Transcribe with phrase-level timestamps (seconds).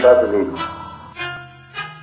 [0.00, 0.52] brasileiro.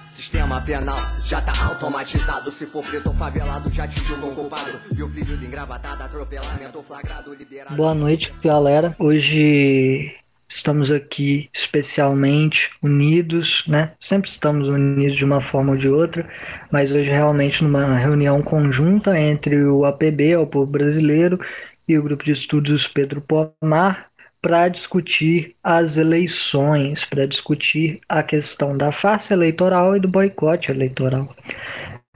[0.09, 2.51] Sistema penal já tá automatizado.
[2.51, 4.71] Se for preto ou favelado, já te julgam culpado.
[4.95, 7.75] E o filho de engravatado, atropelamento flagrado, liberado.
[7.75, 8.95] Boa noite, galera.
[8.99, 10.15] Hoje
[10.47, 13.91] estamos aqui especialmente unidos, né?
[13.99, 16.27] Sempre estamos unidos de uma forma ou de outra,
[16.71, 21.39] mas hoje realmente numa reunião conjunta entre o APB, o Povo Brasileiro,
[21.87, 24.09] e o grupo de estudos Pedro Pomar
[24.45, 31.35] para discutir as eleições, para discutir a questão da farsa eleitoral e do boicote eleitoral.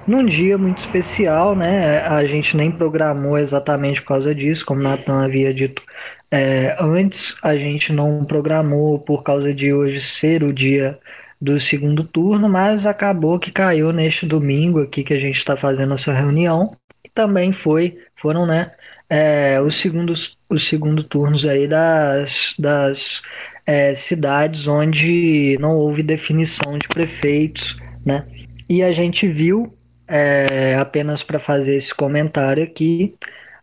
[0.05, 2.02] Num dia muito especial, né?
[2.02, 5.82] A gente nem programou exatamente por causa disso, como Nathan havia dito
[6.30, 11.00] é, antes, a gente não programou por causa de hoje ser o dia
[11.41, 15.96] do segundo turno, mas acabou que caiu neste domingo aqui que a gente está fazendo
[15.96, 16.77] essa reunião.
[17.04, 18.72] E também foi, foram, né,
[19.09, 23.21] é, os segundos os segundo turnos aí das, das
[23.65, 28.26] é, cidades onde não houve definição de prefeitos, né?
[28.68, 29.76] E a gente viu,
[30.07, 33.15] é, apenas para fazer esse comentário aqui,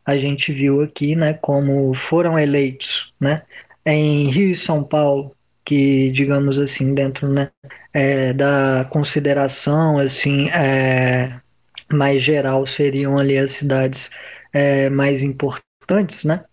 [0.05, 3.43] a gente viu aqui, né, como foram eleitos, né,
[3.85, 7.51] em Rio e São Paulo, que digamos assim dentro, né,
[7.93, 11.33] é, da consideração assim é,
[11.93, 14.11] mais geral seriam ali as cidades
[14.53, 16.45] é, mais importantes, né,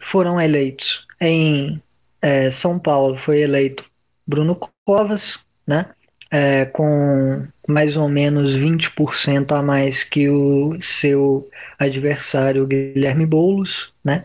[0.00, 1.80] foram eleitos em
[2.20, 3.84] é, São Paulo foi eleito
[4.26, 5.86] Bruno Covas, né,
[6.32, 11.46] é, com mais ou menos 20% a mais que o seu
[11.78, 14.24] adversário Guilherme Boulos, né?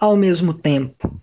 [0.00, 1.20] Ao mesmo tempo,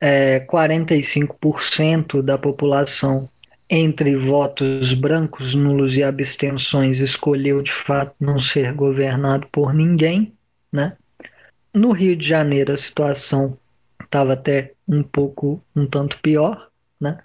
[0.00, 3.28] é, 45% da população
[3.68, 10.32] entre votos brancos, nulos e abstenções escolheu de fato não ser governado por ninguém,
[10.72, 10.96] né?
[11.74, 13.56] No Rio de Janeiro a situação
[14.02, 16.68] estava até um pouco um tanto pior,
[17.00, 17.18] né?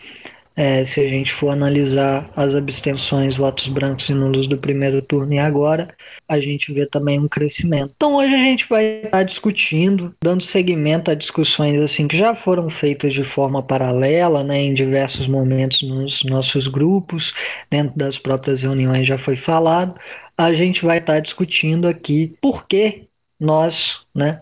[0.54, 5.32] É, se a gente for analisar as abstenções, votos brancos e nulos do primeiro turno
[5.32, 5.94] e agora,
[6.28, 7.92] a gente vê também um crescimento.
[7.96, 12.68] Então hoje a gente vai estar discutindo, dando seguimento a discussões assim que já foram
[12.68, 17.32] feitas de forma paralela, né, em diversos momentos nos nossos grupos,
[17.70, 19.98] dentro das próprias reuniões já foi falado.
[20.36, 23.04] A gente vai estar discutindo aqui por que
[23.40, 24.40] nós, né,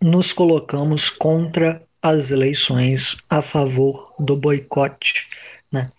[0.00, 5.28] nos colocamos contra as eleições a favor do boicote,
[5.72, 5.90] né?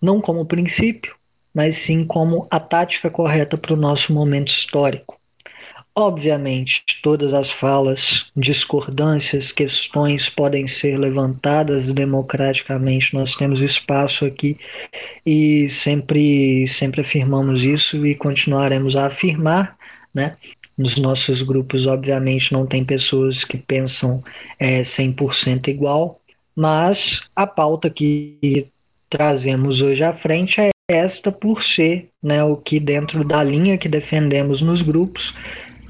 [0.00, 1.14] não como princípio,
[1.54, 5.18] mas sim como a tática correta para o nosso momento histórico.
[5.94, 13.12] Obviamente, todas as falas, discordâncias, questões podem ser levantadas democraticamente.
[13.12, 14.56] Nós temos espaço aqui
[15.26, 19.76] e sempre, sempre afirmamos isso e continuaremos a afirmar,
[20.14, 20.36] né?
[20.78, 24.22] Nos nossos grupos, obviamente, não tem pessoas que pensam
[24.58, 26.20] é, 100% igual,
[26.56, 28.70] mas a pauta que
[29.10, 33.88] trazemos hoje à frente é esta por ser né, o que dentro da linha que
[33.88, 35.36] defendemos nos grupos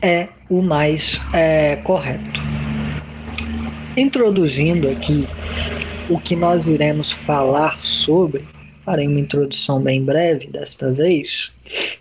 [0.02, 2.40] é o mais é, correto.
[3.96, 5.28] Introduzindo aqui
[6.08, 8.44] o que nós iremos falar sobre,
[8.84, 11.52] farei uma introdução bem breve desta vez,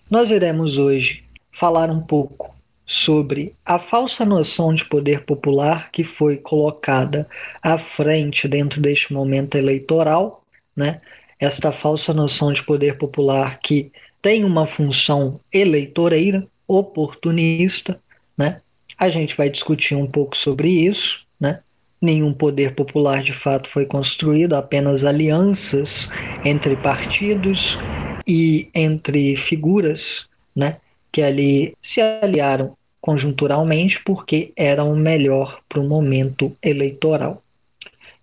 [0.09, 2.55] nós iremos hoje falar um pouco
[2.85, 7.27] sobre a falsa noção de poder popular que foi colocada
[7.61, 10.43] à frente dentro deste momento eleitoral,
[10.75, 11.01] né?
[11.39, 17.99] Esta falsa noção de poder popular que tem uma função eleitoreira, oportunista,
[18.37, 18.61] né?
[18.97, 21.61] A gente vai discutir um pouco sobre isso, né?
[22.01, 26.09] Nenhum poder popular de fato foi construído, apenas alianças
[26.43, 27.83] entre partidos
[28.27, 30.79] e entre figuras, né?
[31.11, 37.41] Que ali se aliaram conjunturalmente porque eram melhor para o momento eleitoral.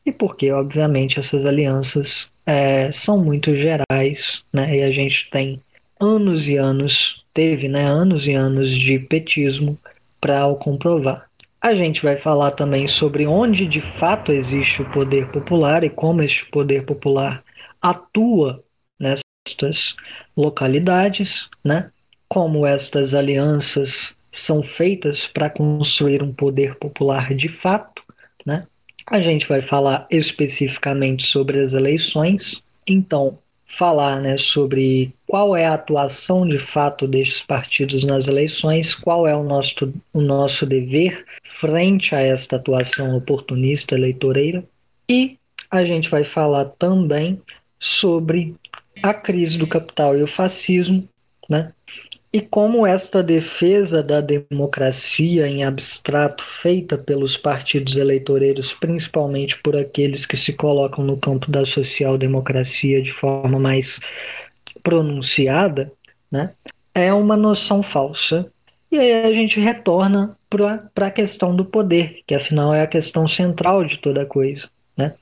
[0.04, 4.78] e porque, obviamente, essas alianças é, são muito gerais, né?
[4.78, 5.60] E a gente tem
[6.00, 9.78] anos e anos, teve né, anos e anos de petismo
[10.20, 11.26] para o comprovar.
[11.60, 16.22] A gente vai falar também sobre onde de fato existe o poder popular e como
[16.22, 17.42] este poder popular
[17.82, 18.62] atua
[19.00, 19.96] nestas
[20.36, 21.90] localidades, né?
[22.28, 27.95] como estas alianças são feitas para construir um poder popular de fato.
[29.06, 33.38] A gente vai falar especificamente sobre as eleições, então
[33.76, 39.36] falar né, sobre qual é a atuação de fato destes partidos nas eleições, qual é
[39.36, 41.24] o nosso, o nosso dever
[41.60, 44.64] frente a esta atuação oportunista eleitoreira,
[45.08, 45.36] e
[45.70, 47.40] a gente vai falar também
[47.78, 48.56] sobre
[49.02, 51.06] a crise do capital e o fascismo,
[51.48, 51.72] né?
[52.36, 60.26] E como esta defesa da democracia em abstrato, feita pelos partidos eleitoreiros, principalmente por aqueles
[60.26, 63.98] que se colocam no campo da social-democracia de forma mais
[64.82, 65.90] pronunciada,
[66.30, 66.52] né,
[66.94, 68.52] é uma noção falsa.
[68.92, 73.26] E aí a gente retorna para a questão do poder, que afinal é a questão
[73.26, 74.68] central de toda coisa.
[74.94, 75.14] Né?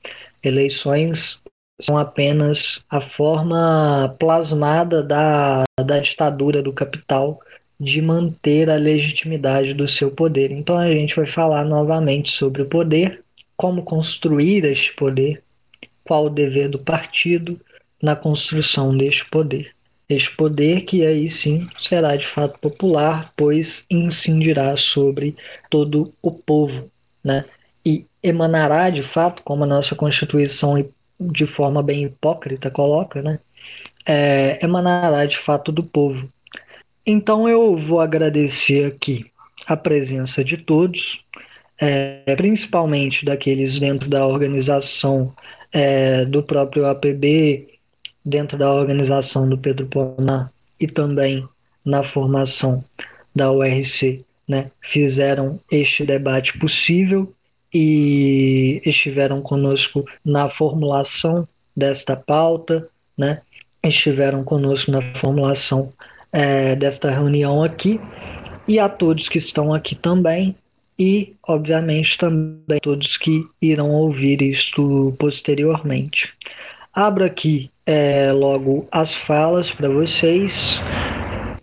[0.43, 1.41] Eleições
[1.79, 7.41] são apenas a forma plasmada da, da ditadura do capital
[7.79, 10.51] de manter a legitimidade do seu poder.
[10.51, 13.23] Então a gente vai falar novamente sobre o poder,
[13.57, 15.43] como construir este poder,
[16.03, 17.59] qual o dever do partido
[18.01, 19.73] na construção deste poder.
[20.07, 25.35] Este poder que aí sim será de fato popular, pois incidirá sobre
[25.69, 26.89] todo o povo,
[27.23, 27.43] né?
[27.83, 30.77] E emanará de fato, como a nossa Constituição
[31.19, 33.39] de forma bem hipócrita coloca, né?
[34.05, 36.29] É, emanará de fato do povo.
[37.05, 39.31] Então eu vou agradecer aqui
[39.67, 41.23] a presença de todos,
[41.79, 45.33] é, principalmente daqueles dentro da organização
[45.71, 47.67] é, do próprio APB,
[48.23, 51.47] dentro da organização do Pedro Pomar e também
[51.83, 52.83] na formação
[53.35, 57.34] da URC, né, fizeram este debate possível
[57.77, 61.45] e estiveram conosco na formulação
[61.75, 62.87] desta pauta,
[63.17, 63.41] né?
[63.83, 65.89] estiveram conosco na formulação
[66.31, 67.99] é, desta reunião aqui,
[68.65, 70.55] e a todos que estão aqui também,
[70.97, 76.33] e, obviamente, também todos que irão ouvir isto posteriormente.
[76.93, 80.79] Abro aqui é, logo as falas para vocês.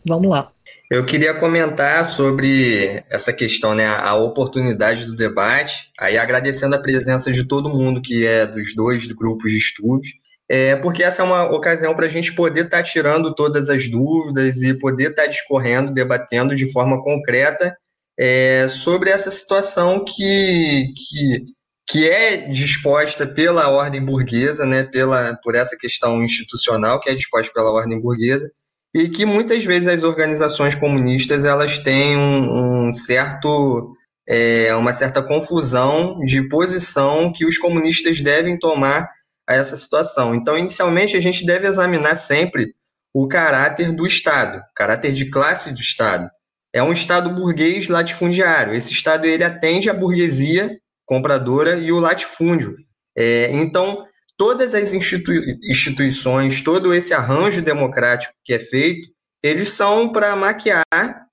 [0.05, 0.52] Vamos lá.
[0.93, 7.33] Eu queria comentar sobre essa questão, né, a oportunidade do debate, aí agradecendo a presença
[7.33, 10.11] de todo mundo que é dos dois grupos de estudos,
[10.50, 13.89] é, porque essa é uma ocasião para a gente poder estar tá tirando todas as
[13.89, 17.75] dúvidas e poder estar tá discorrendo, debatendo de forma concreta
[18.19, 21.44] é, sobre essa situação que, que,
[21.89, 27.50] que é disposta pela ordem burguesa, né, pela, por essa questão institucional que é disposta
[27.50, 28.53] pela ordem burguesa,
[28.94, 33.97] e que muitas vezes as organizações comunistas elas têm um, um certo
[34.29, 39.09] é, uma certa confusão de posição que os comunistas devem tomar
[39.49, 40.35] a essa situação.
[40.35, 42.75] Então, inicialmente, a gente deve examinar sempre
[43.15, 46.31] o caráter do Estado, caráter de classe do Estado.
[46.73, 48.75] É um Estado burguês latifundiário.
[48.75, 52.77] Esse Estado ele atende a burguesia compradora e o latifúndio.
[53.17, 54.06] É, então,
[54.43, 59.08] todas as institui instituições, todo esse arranjo democrático que é feito,
[59.41, 60.82] eles são para maquiar,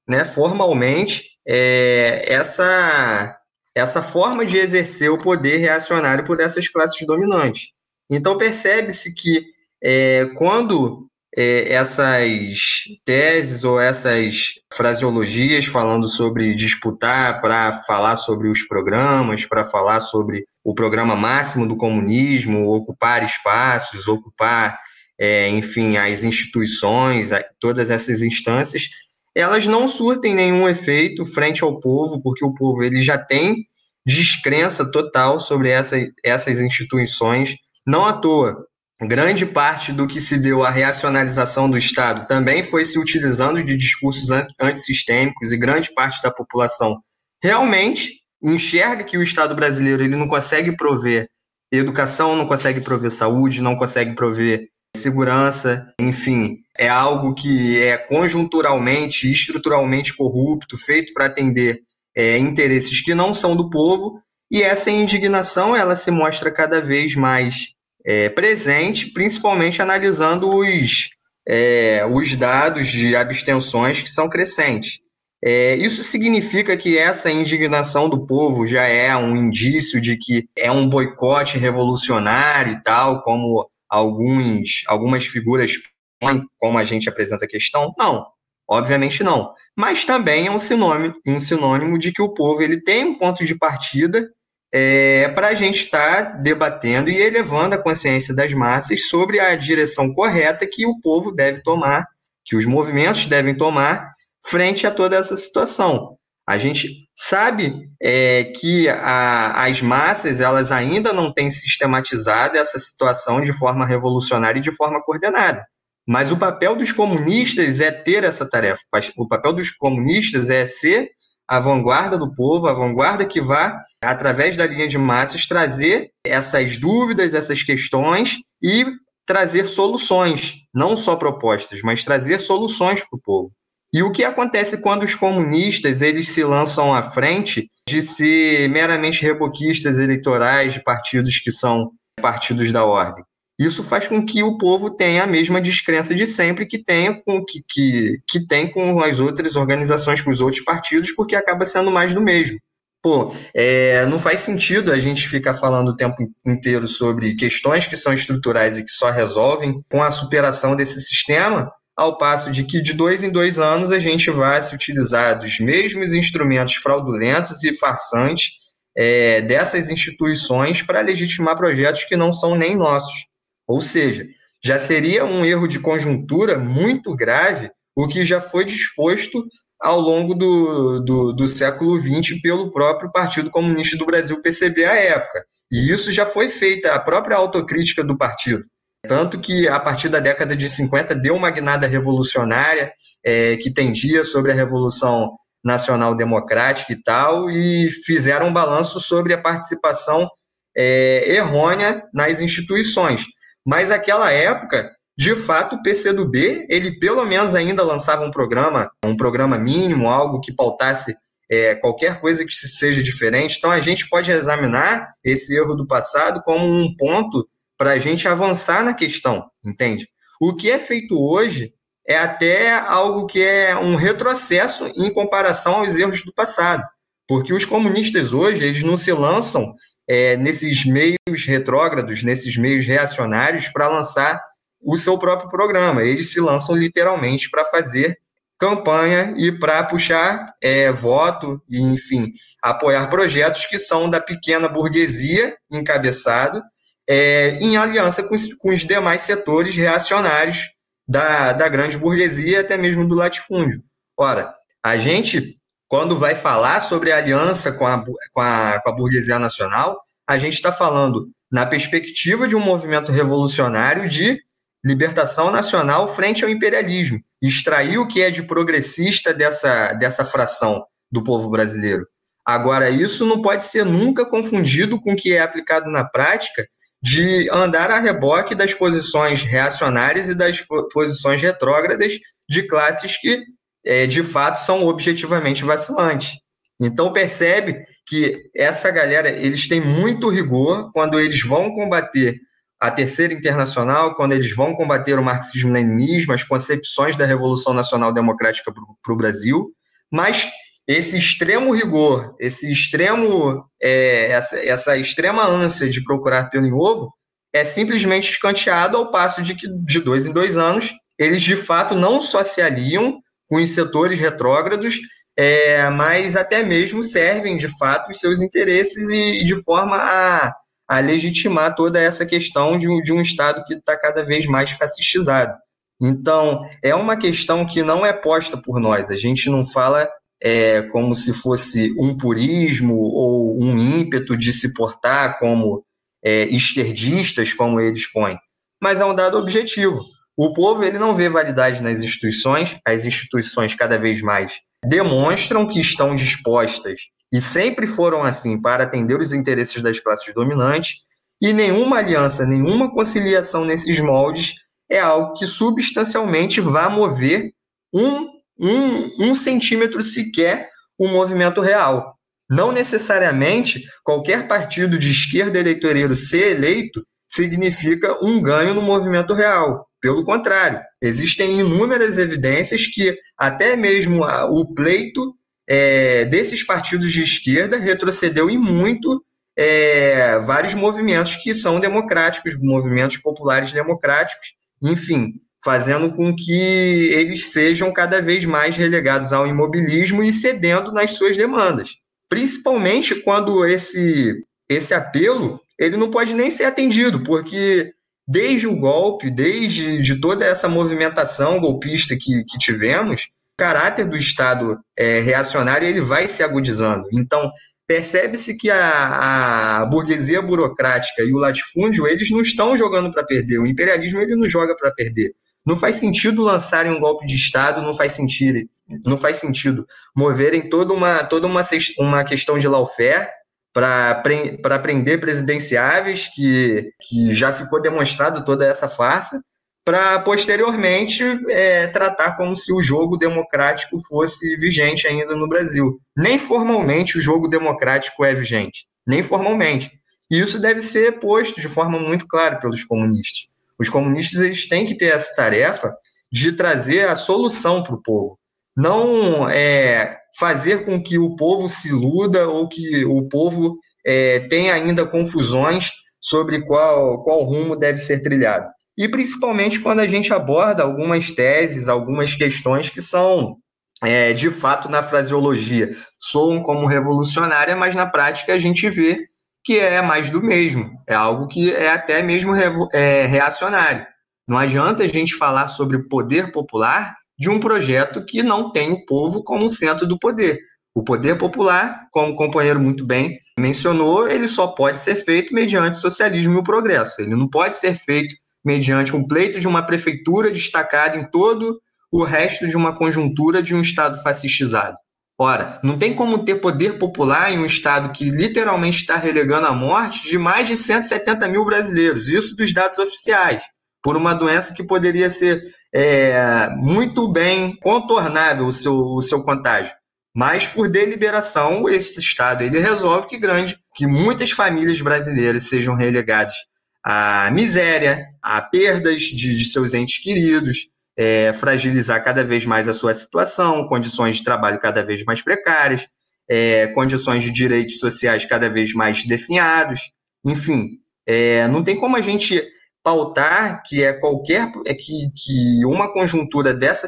[0.08, 3.36] né, formalmente, é, essa,
[3.74, 7.70] essa forma de exercer o poder reacionário por essas classes dominantes.
[8.12, 9.44] Então, percebe-se que
[9.84, 18.68] é, quando é, essas teses ou essas fraseologias falando sobre disputar para falar sobre os
[18.68, 24.80] programas, para falar sobre o programa máximo do comunismo, ocupar espaços, ocupar,
[25.20, 28.90] é, enfim, as instituições, todas essas instâncias,
[29.36, 33.68] elas não surtem nenhum efeito frente ao povo, porque o povo ele já tem
[34.06, 37.56] descrença total sobre essa, essas instituições.
[37.86, 38.66] Não à toa,
[39.02, 43.78] grande parte do que se deu à reacionalização do Estado também foi se utilizando de
[43.78, 47.00] discursos antissistêmicos e grande parte da população
[47.42, 51.30] realmente enxerga que o Estado brasileiro ele não consegue prover
[51.72, 59.32] educação, não consegue prover saúde, não consegue prover segurança, enfim, é algo que é conjunturalmente,
[59.32, 61.82] estruturalmente corrupto, feito para atender
[62.16, 64.20] é, interesses que não são do povo,
[64.52, 71.10] e essa indignação ela se mostra cada vez mais é, presente, principalmente analisando os,
[71.48, 75.02] é, os dados de abstenções que são crescentes.
[75.42, 80.70] É, isso significa que essa indignação do povo já é um indício de que é
[80.70, 85.72] um boicote revolucionário e tal, como alguns, algumas figuras
[86.20, 87.94] põem, como a gente apresenta a questão?
[87.98, 88.26] Não,
[88.70, 89.54] obviamente não.
[89.78, 93.46] Mas também é um sinônimo, um sinônimo de que o povo ele tem um ponto
[93.46, 94.30] de partida
[94.74, 99.56] é, para a gente estar tá debatendo e elevando a consciência das massas sobre a
[99.56, 102.06] direção correta que o povo deve tomar,
[102.44, 104.14] que os movimentos devem tomar
[104.46, 106.18] frente a toda essa situação.
[106.48, 113.40] A gente sabe é, que a, as massas elas ainda não têm sistematizado essa situação
[113.40, 115.64] de forma revolucionária e de forma coordenada.
[116.08, 118.82] Mas o papel dos comunistas é ter essa tarefa.
[119.16, 121.12] O papel dos comunistas é ser
[121.48, 126.78] a vanguarda do povo, a vanguarda que vá, através da linha de massas, trazer essas
[126.78, 128.86] dúvidas, essas questões e
[129.24, 133.52] trazer soluções, não só propostas, mas trazer soluções para o povo.
[133.92, 139.24] E o que acontece quando os comunistas eles se lançam à frente de ser meramente
[139.24, 141.92] reboquistas eleitorais de partidos que são
[142.22, 143.24] partidos da ordem?
[143.60, 147.44] Isso faz com que o povo tenha a mesma descrença de sempre que, tenha com,
[147.44, 151.92] que, que, que tem com as outras organizações, com os outros partidos, porque acaba sendo
[151.92, 152.58] mais do mesmo.
[153.02, 157.98] Pô, é, não faz sentido a gente ficar falando o tempo inteiro sobre questões que
[157.98, 161.70] são estruturais e que só resolvem com a superação desse sistema,
[162.00, 165.60] ao passo de que de dois em dois anos a gente vai se utilizar dos
[165.60, 168.54] mesmos instrumentos fraudulentos e farsantes
[168.96, 173.26] é, dessas instituições para legitimar projetos que não são nem nossos.
[173.68, 174.26] Ou seja,
[174.64, 179.46] já seria um erro de conjuntura muito grave o que já foi disposto
[179.78, 184.96] ao longo do, do, do século XX pelo próprio Partido Comunista do Brasil, PCB, à
[184.96, 185.46] época.
[185.70, 188.64] E isso já foi feita, a própria autocrítica do partido.
[189.08, 192.92] Tanto que, a partir da década de 50, deu uma guinada revolucionária
[193.24, 195.32] é, que tendia sobre a Revolução
[195.64, 200.30] Nacional Democrática e tal, e fizeram um balanço sobre a participação
[200.76, 203.26] é, errônea nas instituições.
[203.66, 209.18] Mas naquela época, de fato, o PCdoB, ele pelo menos ainda lançava um programa, um
[209.18, 211.14] programa mínimo, algo que pautasse
[211.52, 213.58] é, qualquer coisa que seja diferente.
[213.58, 217.46] Então, a gente pode examinar esse erro do passado como um ponto
[217.80, 220.06] para a gente avançar na questão, entende?
[220.40, 221.74] O que é feito hoje
[222.06, 226.84] é até algo que é um retrocesso em comparação aos erros do passado,
[227.26, 229.74] porque os comunistas hoje eles não se lançam
[230.06, 234.44] é, nesses meios retrógrados, nesses meios reacionários para lançar
[234.82, 236.04] o seu próprio programa.
[236.04, 238.18] Eles se lançam literalmente para fazer
[238.58, 245.56] campanha e para puxar é, voto e, enfim, apoiar projetos que são da pequena burguesia
[245.72, 246.62] encabeçado
[247.10, 250.70] é, em aliança com, com, os demais setores reacionários
[251.08, 253.82] da, da grande burguesia, até mesmo do latifúndio.
[254.16, 258.96] Ora, a gente, quando vai falar sobre a aliança com a, com a, com a
[258.96, 264.40] burguesia nacional, a gente está falando na perspectiva de um movimento revolucionário de
[264.86, 271.24] libertação nacional frente ao imperialismo, extrair o que é de progressista dessa, dessa fração do
[271.24, 272.06] povo brasileiro.
[272.46, 276.68] Agora, isso não pode ser nunca confundido com o que é aplicado na prática
[277.02, 283.44] de andar a reboque das posições reacionárias e das posições retrógradas de classes que,
[283.86, 286.38] é, de fato, são objetivamente vacilantes.
[286.82, 292.40] Então, percebe que essa galera, eles têm muito rigor quando eles vão combater
[292.80, 298.72] a Terceira Internacional, quando eles vão combater o marxismo-leninismo, as concepções da Revolução Nacional Democrática
[298.72, 299.74] para o Brasil,
[300.12, 300.50] mas
[300.90, 307.14] esse extremo rigor, esse extremo, é, essa, essa, extrema ânsia de procurar pelo em ovo
[307.54, 311.94] é simplesmente escanteado ao passo de que de dois em dois anos eles de fato
[311.94, 314.98] não só se aliam com os setores retrógrados,
[315.38, 320.52] é, mas até mesmo servem de fato os seus interesses e de forma a,
[320.88, 325.56] a legitimar toda essa questão de de um Estado que está cada vez mais fascistizado.
[326.02, 329.12] Então, é uma questão que não é posta por nós.
[329.12, 330.10] A gente não fala
[330.42, 335.84] é, como se fosse um purismo ou um ímpeto de se portar como
[336.24, 338.38] é, esquerdistas, como eles põem,
[338.82, 340.04] mas é um dado objetivo.
[340.38, 345.80] O povo ele não vê validade nas instituições, as instituições cada vez mais demonstram que
[345.80, 351.02] estão dispostas e sempre foram assim para atender os interesses das classes dominantes,
[351.42, 354.56] e nenhuma aliança, nenhuma conciliação nesses moldes
[354.90, 357.54] é algo que substancialmente vá mover
[357.94, 362.16] um um, um centímetro sequer um movimento real.
[362.50, 369.88] Não necessariamente qualquer partido de esquerda eleitoreiro ser eleito significa um ganho no movimento real.
[370.02, 375.36] Pelo contrário, existem inúmeras evidências que até mesmo o pleito
[375.70, 379.24] é, desses partidos de esquerda retrocedeu em muito
[379.56, 387.92] é, vários movimentos que são democráticos, movimentos populares democráticos, enfim, fazendo com que eles sejam
[387.92, 391.98] cada vez mais relegados ao imobilismo e cedendo nas suas demandas.
[392.30, 397.94] Principalmente quando esse, esse apelo ele não pode nem ser atendido, porque
[398.28, 404.16] desde o golpe, desde de toda essa movimentação golpista que, que tivemos, o caráter do
[404.16, 407.06] Estado é, reacionário ele vai se agudizando.
[407.12, 407.52] Então,
[407.88, 413.58] percebe-se que a, a, burguesia burocrática e o latifúndio eles não estão jogando para perder.
[413.58, 415.34] O imperialismo ele não joga para perder.
[415.70, 418.68] Não faz sentido lançarem um golpe de Estado, não faz sentido,
[419.06, 419.86] não faz sentido
[420.18, 421.62] moverem toda uma, toda uma,
[422.00, 423.30] uma questão de lawfare
[423.72, 429.40] para prender presidenciáveis, que, que já ficou demonstrado toda essa farsa,
[429.86, 436.02] para posteriormente é, tratar como se o jogo democrático fosse vigente ainda no Brasil.
[436.18, 439.92] Nem formalmente o jogo democrático é vigente, nem formalmente.
[440.32, 443.48] E isso deve ser posto de forma muito clara pelos comunistas.
[443.80, 445.94] Os comunistas eles têm que ter essa tarefa
[446.32, 448.38] de trazer a solução para o povo,
[448.76, 454.74] não é, fazer com que o povo se iluda ou que o povo é, tenha
[454.74, 455.90] ainda confusões
[456.22, 458.68] sobre qual, qual rumo deve ser trilhado.
[458.98, 463.56] E principalmente quando a gente aborda algumas teses, algumas questões que são,
[464.04, 469.29] é, de fato, na fraseologia, soam como revolucionária, mas na prática a gente vê
[469.64, 472.54] que é mais do mesmo, é algo que é até mesmo
[472.94, 474.06] é, reacionário.
[474.48, 479.06] Não adianta a gente falar sobre poder popular de um projeto que não tem o
[479.06, 480.60] povo como centro do poder.
[480.96, 485.98] O poder popular, como o companheiro muito bem mencionou, ele só pode ser feito mediante
[485.98, 487.22] o socialismo e o progresso.
[487.22, 488.36] Ele não pode ser feito
[488.66, 491.80] mediante um pleito de uma prefeitura destacada em todo
[492.12, 494.98] o resto de uma conjuntura de um Estado fascistizado.
[495.42, 499.72] Ora, não tem como ter poder popular em um Estado que literalmente está relegando à
[499.72, 503.64] morte de mais de 170 mil brasileiros, isso dos dados oficiais
[504.04, 505.62] por uma doença que poderia ser
[505.94, 509.94] é, muito bem contornável o seu, o seu contágio.
[510.36, 516.56] Mas por deliberação, esse Estado ele resolve que grande, que muitas famílias brasileiras sejam relegadas
[517.04, 522.94] à miséria, a perdas de, de seus entes queridos, é, fragilizar cada vez mais a
[522.94, 526.08] sua situação, condições de trabalho cada vez mais precárias,
[526.50, 530.12] é, condições de direitos sociais cada vez mais definhados,
[530.46, 530.92] enfim,
[531.28, 532.66] é, não tem como a gente
[533.04, 537.06] pautar que é qualquer é que, que uma conjuntura dessa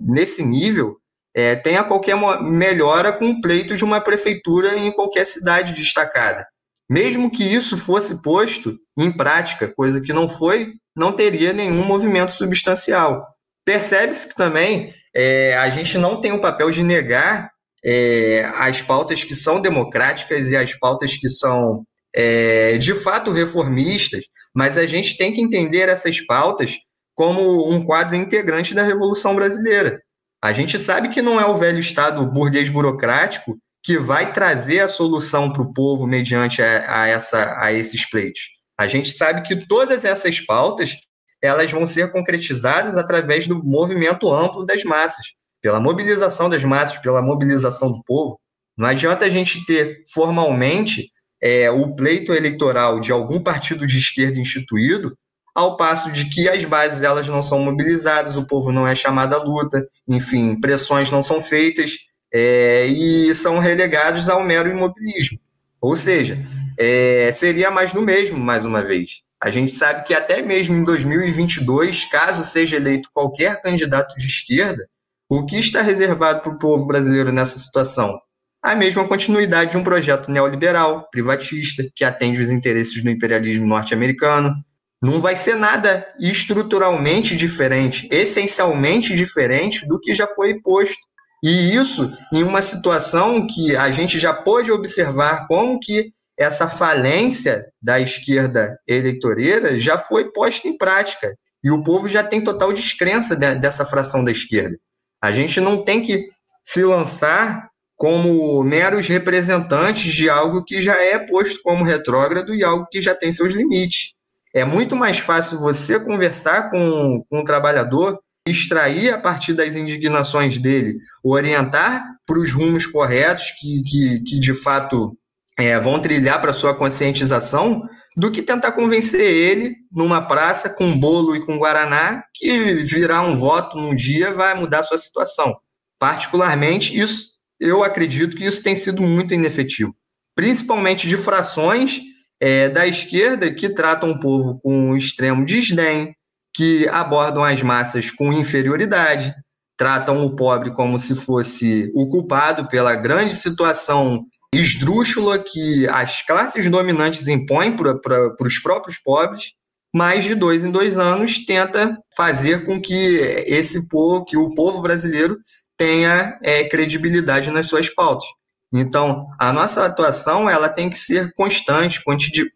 [0.00, 0.96] nesse nível
[1.32, 6.44] é, tenha qualquer melhora com o pleito de uma prefeitura em qualquer cidade destacada.
[6.88, 12.32] Mesmo que isso fosse posto em prática, coisa que não foi, não teria nenhum movimento
[12.32, 13.26] substancial.
[13.64, 17.50] Percebe-se que também é, a gente não tem o papel de negar
[17.84, 24.24] é, as pautas que são democráticas e as pautas que são é, de fato reformistas,
[24.54, 26.76] mas a gente tem que entender essas pautas
[27.14, 30.00] como um quadro integrante da Revolução Brasileira.
[30.42, 34.88] A gente sabe que não é o velho Estado burguês burocrático que vai trazer a
[34.88, 38.42] solução para o povo mediante a, a, essa, a esses pleitos.
[38.78, 40.94] A gente sabe que todas essas pautas
[41.40, 45.28] elas vão ser concretizadas através do movimento amplo das massas,
[45.62, 48.38] pela mobilização das massas, pela mobilização do povo.
[48.76, 51.10] Não adianta a gente ter formalmente
[51.42, 55.16] é, o pleito eleitoral de algum partido de esquerda instituído,
[55.54, 59.34] ao passo de que as bases elas não são mobilizadas, o povo não é chamado
[59.34, 61.92] à luta, enfim, pressões não são feitas
[62.32, 65.38] é, e são relegados ao mero imobilismo.
[65.80, 66.38] Ou seja,
[66.76, 69.22] é, seria mais do mesmo, mais uma vez.
[69.40, 74.88] A gente sabe que até mesmo em 2022, caso seja eleito qualquer candidato de esquerda,
[75.28, 78.18] o que está reservado para o povo brasileiro nessa situação?
[78.62, 84.52] a mesma continuidade de um projeto neoliberal, privatista, que atende os interesses do imperialismo norte-americano.
[85.00, 90.98] Não vai ser nada estruturalmente diferente, essencialmente diferente do que já foi posto.
[91.42, 97.66] E isso em uma situação que a gente já pôde observar como que essa falência
[97.82, 101.36] da esquerda eleitoreira já foi posta em prática.
[101.62, 104.76] E o povo já tem total descrença dessa fração da esquerda.
[105.20, 106.28] A gente não tem que
[106.62, 112.86] se lançar como meros representantes de algo que já é posto como retrógrado e algo
[112.88, 114.14] que já tem seus limites.
[114.54, 118.18] É muito mais fácil você conversar com, com um trabalhador,
[118.48, 124.54] extrair a partir das indignações dele, orientar para os rumos corretos que, que, que de
[124.54, 125.16] fato
[125.58, 127.82] é, vão trilhar para sua conscientização,
[128.16, 133.36] do que tentar convencer ele numa praça com bolo e com guaraná que virar um
[133.36, 135.56] voto num dia vai mudar sua situação.
[136.00, 137.28] Particularmente, isso
[137.60, 139.94] eu acredito que isso tem sido muito inefetivo,
[140.34, 142.00] principalmente de frações
[142.40, 146.14] é, da esquerda que tratam o povo com extremo desdém,
[146.58, 149.32] que abordam as massas com inferioridade,
[149.76, 156.68] tratam o pobre como se fosse o culpado pela grande situação esdrúxula que as classes
[156.68, 159.52] dominantes impõem para os próprios pobres,
[159.94, 164.82] mas de dois em dois anos tenta fazer com que esse povo, que o povo
[164.82, 165.38] brasileiro
[165.76, 168.26] tenha é, credibilidade nas suas pautas.
[168.74, 172.02] Então, a nossa atuação ela tem que ser constante,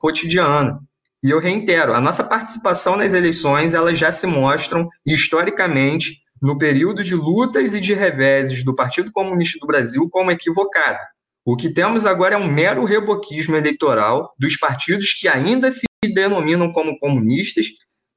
[0.01, 0.81] cotidiana.
[1.25, 7.05] E eu reitero, a nossa participação nas eleições elas já se mostram historicamente no período
[7.05, 10.99] de lutas e de reveses do Partido Comunista do Brasil como equivocada.
[11.47, 16.73] O que temos agora é um mero reboquismo eleitoral dos partidos que ainda se denominam
[16.73, 17.67] como comunistas,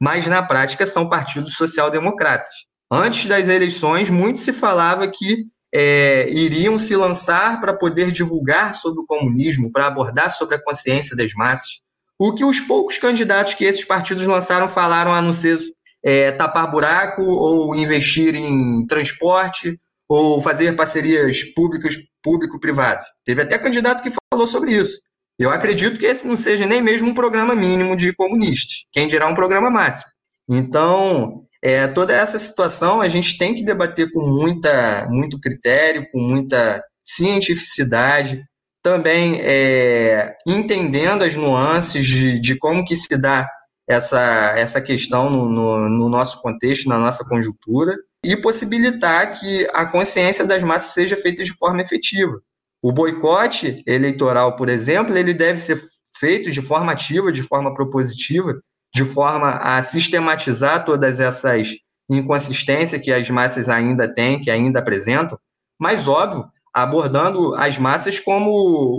[0.01, 2.53] mas na prática são partidos social-democratas.
[2.91, 9.01] Antes das eleições, muito se falava que é, iriam se lançar para poder divulgar sobre
[9.01, 11.84] o comunismo, para abordar sobre a consciência das massas.
[12.19, 15.59] O que os poucos candidatos que esses partidos lançaram falaram a não ser
[16.03, 23.07] é, tapar buraco ou investir em transporte ou fazer parcerias públicas público-privadas.
[23.23, 24.99] Teve até candidato que falou sobre isso.
[25.37, 29.27] Eu acredito que esse não seja nem mesmo um programa mínimo de comunistas, quem dirá
[29.27, 30.09] um programa máximo.
[30.47, 36.19] Então, é, toda essa situação a gente tem que debater com muita, muito critério, com
[36.19, 38.43] muita cientificidade,
[38.85, 43.49] também é, entendendo as nuances de, de, como que se dá
[43.89, 49.87] essa, essa questão no, no, no, nosso contexto, na nossa conjuntura, e possibilitar que a
[49.87, 52.39] consciência das massas seja feita de forma efetiva.
[52.79, 55.81] O boicote eleitoral, por exemplo, ele deve ser
[56.19, 58.53] feito de forma ativa, de forma propositiva,
[58.93, 61.69] de forma a sistematizar todas essas
[62.07, 65.39] inconsistências que as massas ainda têm, que ainda apresentam,
[65.79, 66.45] mas, óbvio,
[66.75, 68.51] abordando as massas como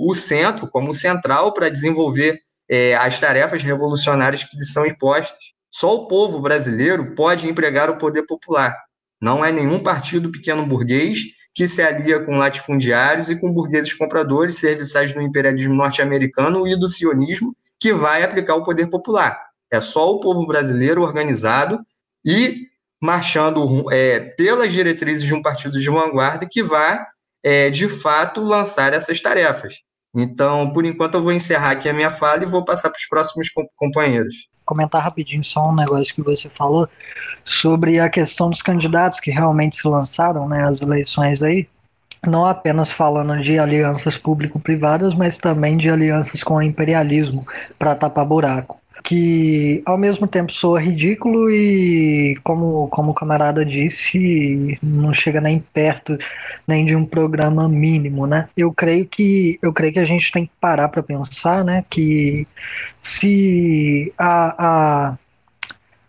[0.09, 5.37] o centro, como central para desenvolver é, as tarefas revolucionárias que lhes são impostas.
[5.71, 8.75] Só o povo brasileiro pode empregar o poder popular.
[9.21, 11.19] Não é nenhum partido pequeno burguês
[11.55, 16.89] que se alia com latifundiários e com burgueses compradores serviçais do imperialismo norte-americano e do
[16.89, 19.39] sionismo que vai aplicar o poder popular.
[19.71, 21.79] É só o povo brasileiro organizado
[22.25, 22.69] e
[23.03, 27.05] marchando é, pelas diretrizes de um partido de vanguarda que vai
[27.47, 29.75] é, de fato, lançar essas tarefas.
[30.13, 33.07] Então, por enquanto, eu vou encerrar aqui a minha fala e vou passar para os
[33.07, 34.49] próximos companheiros.
[34.65, 36.89] Comentar rapidinho só um negócio que você falou
[37.45, 41.69] sobre a questão dos candidatos que realmente se lançaram, né, as eleições aí,
[42.27, 47.47] não apenas falando de alianças público-privadas, mas também de alianças com o imperialismo
[47.79, 54.77] para tapar buraco que ao mesmo tempo soa ridículo e, como, como o camarada disse,
[54.83, 56.19] não chega nem perto
[56.66, 58.49] nem de um programa mínimo, né?
[58.57, 62.49] Eu creio que eu creio que a gente tem que parar para pensar, né, que
[63.01, 65.19] se a, a,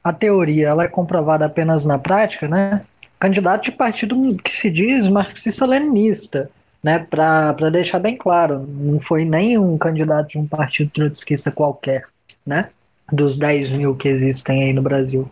[0.03, 2.81] a teoria ela é comprovada apenas na prática, né?
[3.19, 6.49] Candidato de partido que se diz marxista-leninista,
[6.81, 12.03] né, para deixar bem claro, não foi nem um candidato de um partido trotskista qualquer,
[12.43, 12.69] né?
[13.11, 15.29] Dos 10 mil que existem aí no Brasil.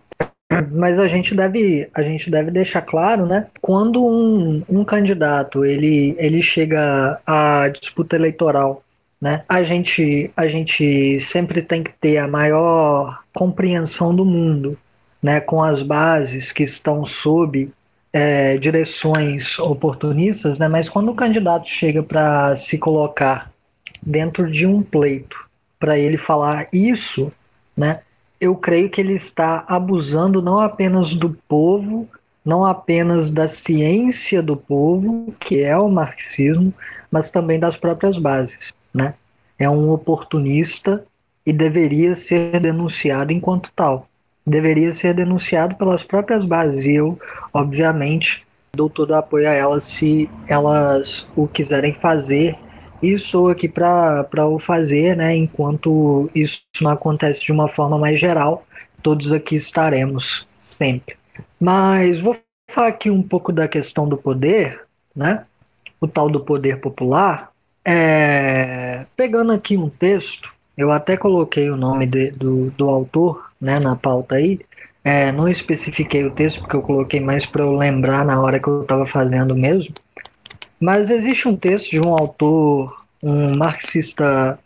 [0.73, 3.47] Mas a gente deve, a gente deve deixar claro, né?
[3.61, 8.83] Quando um, um candidato ele, ele chega à disputa eleitoral,
[9.19, 9.43] né?
[9.49, 14.77] A gente, a gente sempre tem que ter a maior compreensão do mundo,
[15.21, 15.39] né?
[15.39, 17.69] Com as bases que estão sob
[18.13, 20.67] é, direções oportunistas, né?
[20.67, 23.51] Mas quando o candidato chega para se colocar
[24.01, 25.37] dentro de um pleito,
[25.79, 27.31] para ele falar isso
[27.75, 28.01] né?
[28.39, 32.07] Eu creio que ele está abusando não apenas do povo,
[32.43, 36.73] não apenas da ciência do povo, que é o marxismo,
[37.09, 39.13] mas também das próprias bases, né?
[39.57, 41.03] É um oportunista
[41.45, 44.07] e deveria ser denunciado enquanto tal.
[44.45, 46.85] Deveria ser denunciado pelas próprias bases.
[46.85, 47.17] E eu,
[47.53, 52.57] obviamente, dou todo o apoio a elas se elas o quiserem fazer
[53.01, 55.35] e estou aqui para o fazer, né?
[55.35, 58.65] Enquanto isso não acontece de uma forma mais geral,
[59.01, 61.15] todos aqui estaremos sempre.
[61.59, 62.37] Mas vou
[62.69, 64.81] falar aqui um pouco da questão do poder,
[65.15, 65.45] né?
[65.99, 67.51] O tal do poder popular.
[67.83, 69.05] É...
[69.15, 73.95] Pegando aqui um texto, eu até coloquei o nome de, do, do autor né, na
[73.95, 74.59] pauta aí.
[75.03, 78.67] É, não especifiquei o texto porque eu coloquei mais para eu lembrar na hora que
[78.67, 79.93] eu estava fazendo mesmo.
[80.85, 84.59] Mas existe um texto de um autor, um marxista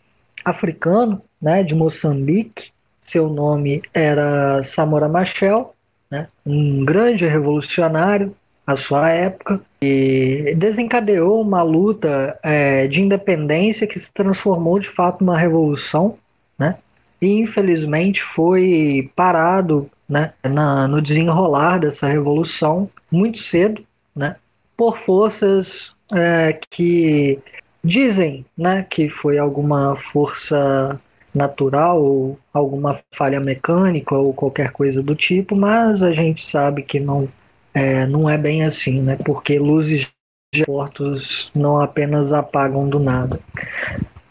[0.44, 2.72] africano, né, de Moçambique.
[3.00, 5.74] Seu nome era Samora Machel,
[6.10, 13.98] né, um grande revolucionário à sua época, e desencadeou uma luta é, de independência que
[13.98, 16.18] se transformou de fato numa revolução,
[16.58, 16.76] né,
[17.18, 23.82] e infelizmente foi parado né, na, no desenrolar dessa revolução muito cedo,
[24.14, 24.36] né,
[24.76, 27.38] por forças é, que
[27.82, 31.00] dizem né, que foi alguma força
[31.34, 36.98] natural ou alguma falha mecânica ou qualquer coisa do tipo, mas a gente sabe que
[36.98, 37.28] não
[37.72, 39.16] é, não é bem assim, né?
[39.24, 40.08] Porque luzes
[40.52, 43.38] de portos não apenas apagam do nada.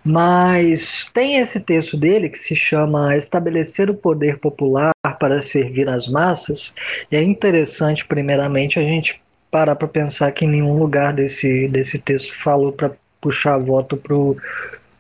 [0.03, 6.07] Mas tem esse texto dele que se chama Estabelecer o Poder Popular para Servir as
[6.07, 6.73] Massas,
[7.11, 11.97] e é interessante, primeiramente, a gente parar para pensar que em nenhum lugar desse, desse
[11.99, 14.38] texto falou para puxar voto pro,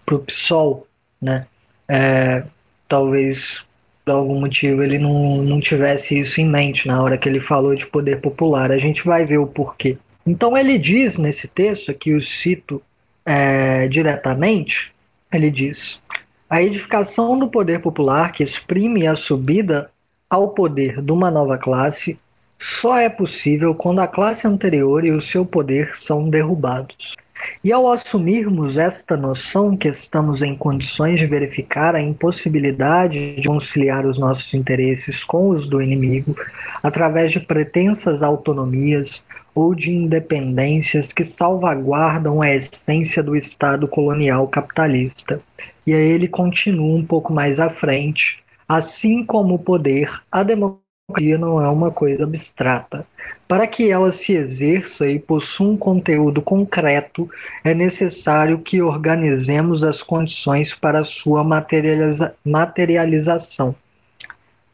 [0.05, 0.87] pro PSOL,
[1.21, 1.45] né?
[1.87, 2.43] É,
[2.87, 3.63] talvez
[4.05, 7.75] por algum motivo ele não, não tivesse isso em mente na hora que ele falou
[7.75, 8.71] de poder popular.
[8.71, 9.97] A gente vai ver o porquê.
[10.25, 12.81] Então ele diz nesse texto, que eu cito
[13.25, 14.91] é, diretamente,
[15.31, 16.01] ele diz:
[16.49, 19.91] a edificação do poder popular que exprime a subida
[20.29, 22.19] ao poder de uma nova classe
[22.59, 27.15] só é possível quando a classe anterior e o seu poder são derrubados.
[27.63, 34.05] E ao assumirmos esta noção que estamos em condições de verificar a impossibilidade de conciliar
[34.05, 36.35] os nossos interesses com os do inimigo
[36.83, 39.23] através de pretensas autonomias
[39.55, 45.41] ou de independências que salvaguardam a essência do Estado colonial capitalista.
[45.87, 48.43] E aí ele continua um pouco mais à frente.
[48.67, 53.05] Assim como o poder, a democracia democracia não é uma coisa abstrata.
[53.47, 57.29] Para que ela se exerça e possua um conteúdo concreto,
[57.63, 63.75] é necessário que organizemos as condições para sua materializa materialização.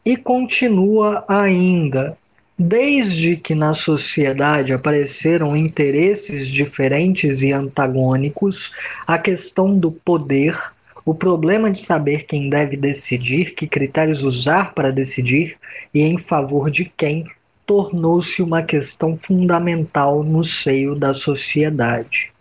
[0.06, 2.18] E continua ainda.
[2.58, 8.74] Desde que na sociedade apareceram interesses diferentes e antagônicos,
[9.06, 10.58] a questão do poder
[11.06, 15.56] o problema de saber quem deve decidir, que critérios usar para decidir
[15.94, 17.26] e em favor de quem
[17.66, 22.32] tornou-se uma questão fundamental no seio da sociedade.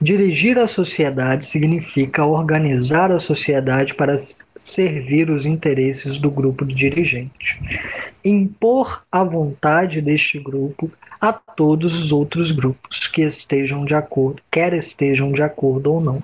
[0.00, 4.14] Dirigir a sociedade significa organizar a sociedade para
[4.58, 7.60] servir os interesses do grupo dirigente.
[8.24, 14.72] Impor a vontade deste grupo a todos os outros grupos que estejam de acordo, quer
[14.72, 16.22] estejam de acordo ou não.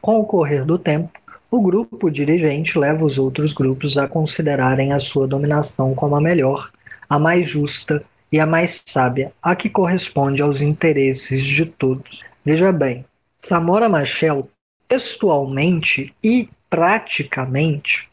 [0.00, 1.19] Com o correr do tempo,
[1.50, 6.70] o grupo dirigente leva os outros grupos a considerarem a sua dominação como a melhor,
[7.08, 12.22] a mais justa e a mais sábia, a que corresponde aos interesses de todos.
[12.44, 13.04] Veja bem,
[13.38, 14.48] Samora Machel,
[14.86, 18.08] textualmente e praticamente,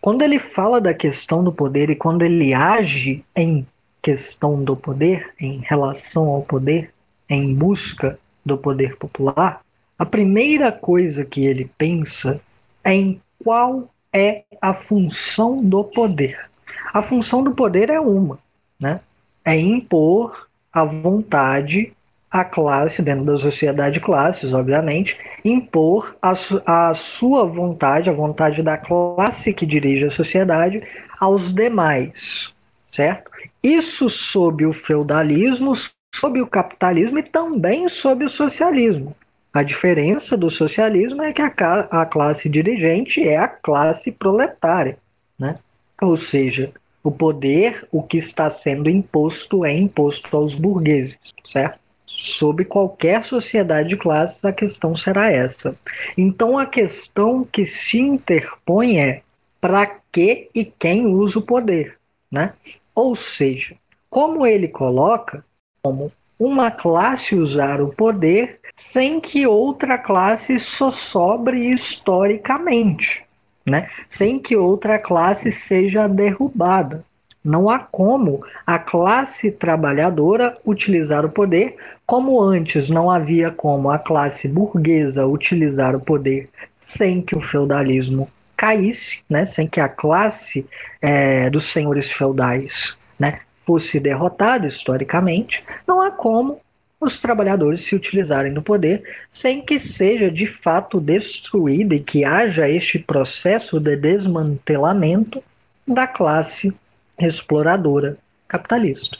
[0.00, 3.66] quando ele fala da questão do poder e quando ele age em
[4.00, 6.90] questão do poder, em relação ao poder,
[7.28, 9.60] em busca do poder popular,
[10.00, 12.40] a primeira coisa que ele pensa
[12.82, 16.48] é em qual é a função do poder.
[16.94, 18.38] A função do poder é uma,
[18.80, 19.00] né?
[19.44, 21.92] É impor a vontade
[22.30, 28.14] à classe, dentro da sociedade de classes, obviamente, impor a, su a sua vontade, a
[28.14, 30.82] vontade da classe que dirige a sociedade,
[31.18, 32.54] aos demais,
[32.90, 33.30] certo?
[33.62, 35.72] Isso sob o feudalismo,
[36.14, 39.14] sob o capitalismo e também sob o socialismo.
[39.52, 41.48] A diferença do socialismo é que a,
[41.90, 44.96] a classe dirigente é a classe proletária,
[45.38, 45.58] né?
[46.00, 51.80] Ou seja, o poder, o que está sendo imposto é imposto aos burgueses, certo?
[52.06, 55.76] Sob qualquer sociedade de classes, a questão será essa.
[56.16, 59.22] Então, a questão que se interpõe é
[59.60, 61.96] para que e quem usa o poder,
[62.30, 62.54] né?
[62.94, 63.76] Ou seja,
[64.08, 65.44] como ele coloca,
[65.82, 73.22] como uma classe usar o poder sem que outra classe só sobre historicamente,
[73.64, 73.90] né?
[74.08, 77.04] sem que outra classe seja derrubada.
[77.44, 81.76] Não há como a classe trabalhadora utilizar o poder,
[82.06, 86.48] como antes não havia como a classe burguesa utilizar o poder
[86.80, 89.44] sem que o feudalismo caísse, né?
[89.44, 90.66] sem que a classe
[91.02, 96.60] é, dos senhores feudais né, fosse derrotada historicamente, não há como
[97.00, 102.68] os trabalhadores se utilizarem do poder sem que seja de fato destruído e que haja
[102.68, 105.40] este processo de desmantelamento
[105.86, 106.76] da classe
[107.16, 109.16] exploradora capitalista.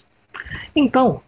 [0.75, 1.23] Então,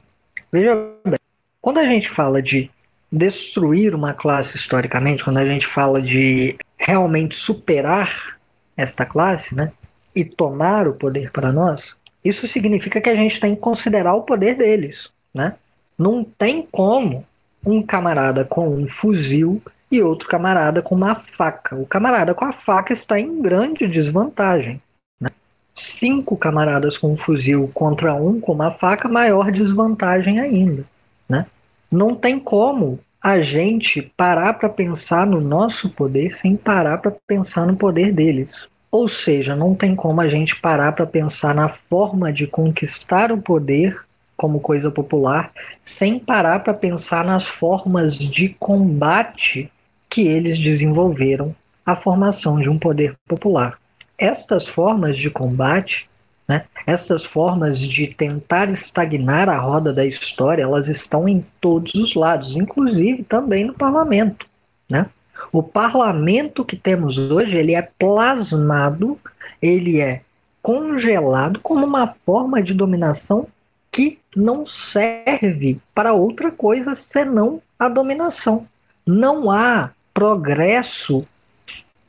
[0.50, 1.20] veja bem,
[1.60, 2.68] quando a gente fala de
[3.10, 8.36] destruir uma classe historicamente, quando a gente fala de realmente superar
[8.76, 9.70] esta classe, né,
[10.12, 14.22] e tomar o poder para nós, isso significa que a gente tem que considerar o
[14.22, 15.54] poder deles, né?
[15.98, 17.24] Não tem como
[17.64, 21.76] um camarada com um fuzil e outro camarada com uma faca.
[21.76, 24.80] O camarada com a faca está em grande desvantagem.
[25.20, 25.28] Né?
[25.74, 30.84] Cinco camaradas com um fuzil contra um com uma faca, maior desvantagem ainda.
[31.28, 31.46] Né?
[31.90, 37.66] Não tem como a gente parar para pensar no nosso poder sem parar para pensar
[37.66, 38.66] no poder deles.
[38.92, 43.40] Ou seja, não tem como a gente parar para pensar na forma de conquistar o
[43.40, 43.98] poder
[44.36, 45.50] como coisa popular,
[45.82, 49.72] sem parar para pensar nas formas de combate
[50.10, 53.78] que eles desenvolveram a formação de um poder popular.
[54.18, 56.06] Estas formas de combate,
[56.46, 62.14] né, essas formas de tentar estagnar a roda da história, elas estão em todos os
[62.14, 64.46] lados, inclusive também no parlamento.
[64.86, 65.06] Né?
[65.52, 69.18] O parlamento que temos hoje, ele é plasmado,
[69.60, 70.22] ele é
[70.62, 73.46] congelado como uma forma de dominação
[73.90, 78.66] que não serve para outra coisa senão a dominação.
[79.04, 81.26] Não há progresso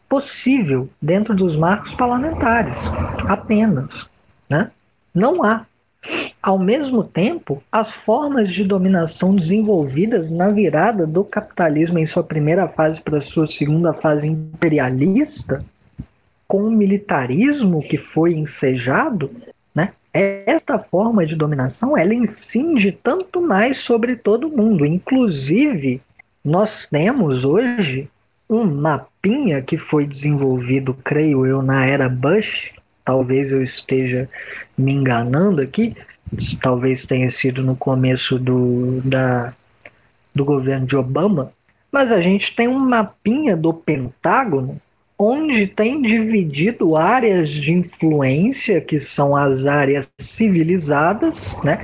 [0.07, 2.77] possível dentro dos marcos parlamentares,
[3.27, 4.07] apenas.
[4.49, 4.71] Né?
[5.13, 5.65] Não há.
[6.43, 12.67] Ao mesmo tempo, as formas de dominação desenvolvidas na virada do capitalismo em sua primeira
[12.67, 15.63] fase para sua segunda fase imperialista,
[16.45, 19.29] com o militarismo que foi ensejado,
[19.73, 19.93] né?
[20.13, 24.85] Esta forma de dominação ela incide tanto mais sobre todo mundo.
[24.85, 26.01] Inclusive,
[26.43, 28.09] nós temos hoje
[28.49, 32.73] um mapinha que foi desenvolvido, creio eu, na era Bush.
[33.05, 34.29] Talvez eu esteja
[34.77, 35.95] me enganando aqui,
[36.61, 39.53] talvez tenha sido no começo do, da,
[40.33, 41.51] do governo de Obama,
[41.91, 44.79] mas a gente tem um mapinha do Pentágono
[45.17, 51.79] onde tem dividido áreas de influência, que são as áreas civilizadas, né?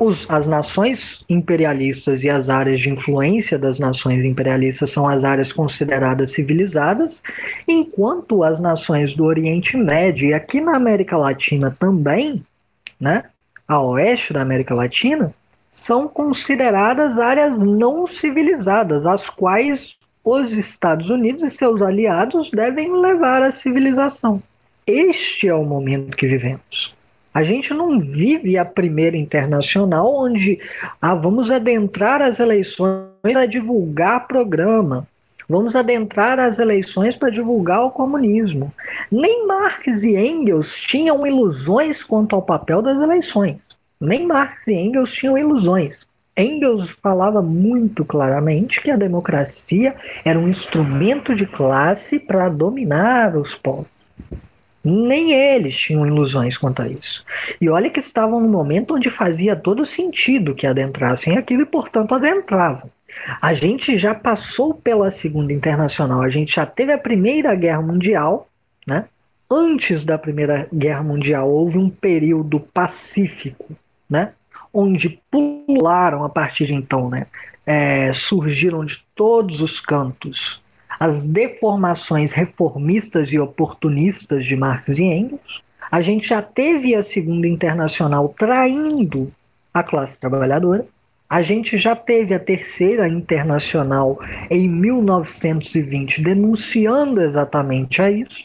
[0.00, 5.52] Os, as nações imperialistas e as áreas de influência das nações imperialistas são as áreas
[5.52, 7.22] consideradas civilizadas,
[7.68, 12.44] enquanto as nações do Oriente Médio e aqui na América Latina também,
[13.00, 13.24] né?
[13.66, 15.34] A oeste da América Latina,
[15.70, 23.42] são consideradas áreas não civilizadas, as quais os Estados Unidos e seus aliados devem levar
[23.42, 24.42] à civilização.
[24.86, 26.94] Este é o momento que vivemos.
[27.34, 30.60] A gente não vive a primeira internacional onde
[31.00, 35.06] ah, vamos adentrar as eleições para divulgar programa,
[35.48, 38.72] vamos adentrar as eleições para divulgar o comunismo.
[39.10, 43.58] Nem Marx e Engels tinham ilusões quanto ao papel das eleições.
[44.00, 46.00] Nem Marx e Engels tinham ilusões.
[46.36, 53.54] Engels falava muito claramente que a democracia era um instrumento de classe para dominar os
[53.54, 53.86] povos.
[54.84, 57.24] Nem eles tinham ilusões quanto a isso.
[57.60, 62.14] E olha que estavam no momento onde fazia todo sentido que adentrassem aquilo e, portanto,
[62.14, 62.90] adentravam.
[63.40, 68.48] A gente já passou pela Segunda Internacional, a gente já teve a Primeira Guerra Mundial,
[68.86, 69.06] né?
[69.50, 73.76] Antes da Primeira Guerra Mundial houve um período pacífico
[74.12, 74.32] né?
[74.72, 77.26] onde pularam a partir de então, né?
[77.64, 80.60] É, surgiram de todos os cantos
[81.00, 85.60] as deformações reformistas e oportunistas de Marx e Engels.
[85.90, 89.32] A gente já teve a Segunda Internacional traindo
[89.74, 90.86] a classe trabalhadora.
[91.32, 94.18] A gente já teve a Terceira Internacional
[94.50, 98.44] em 1920 denunciando exatamente a isso,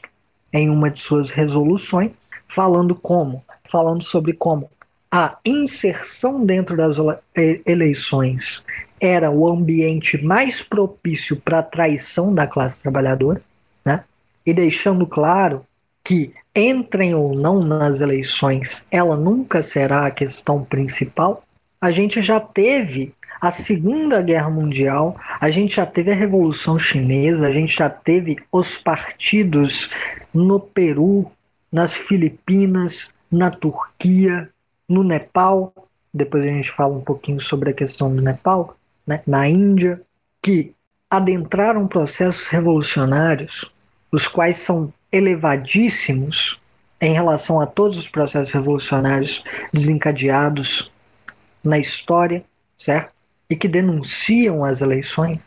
[0.54, 2.12] em uma de suas resoluções,
[2.48, 4.70] falando como, falando sobre como
[5.12, 6.96] a inserção dentro das
[7.66, 8.64] eleições
[9.02, 13.42] era o ambiente mais propício para a traição da classe trabalhadora,
[13.84, 14.06] né?
[14.46, 15.66] e deixando claro
[16.06, 21.44] que entrem ou não nas eleições, ela nunca será a questão principal.
[21.80, 27.48] A gente já teve a Segunda Guerra Mundial, a gente já teve a Revolução Chinesa,
[27.48, 29.92] a gente já teve os partidos
[30.34, 31.32] no Peru,
[31.72, 34.50] nas Filipinas, na Turquia,
[34.90, 35.72] no Nepal,
[36.14, 38.76] depois a gente fala um pouquinho sobre a questão do Nepal,
[39.06, 40.02] né, na Índia,
[40.42, 40.74] que
[41.10, 43.72] adentraram processos revolucionários,
[44.12, 46.60] os quais são elevadíssimos
[47.00, 50.92] em relação a todos os processos revolucionários desencadeados
[51.68, 52.44] na história,
[52.78, 53.12] certo?
[53.50, 55.40] E que denunciam as eleições,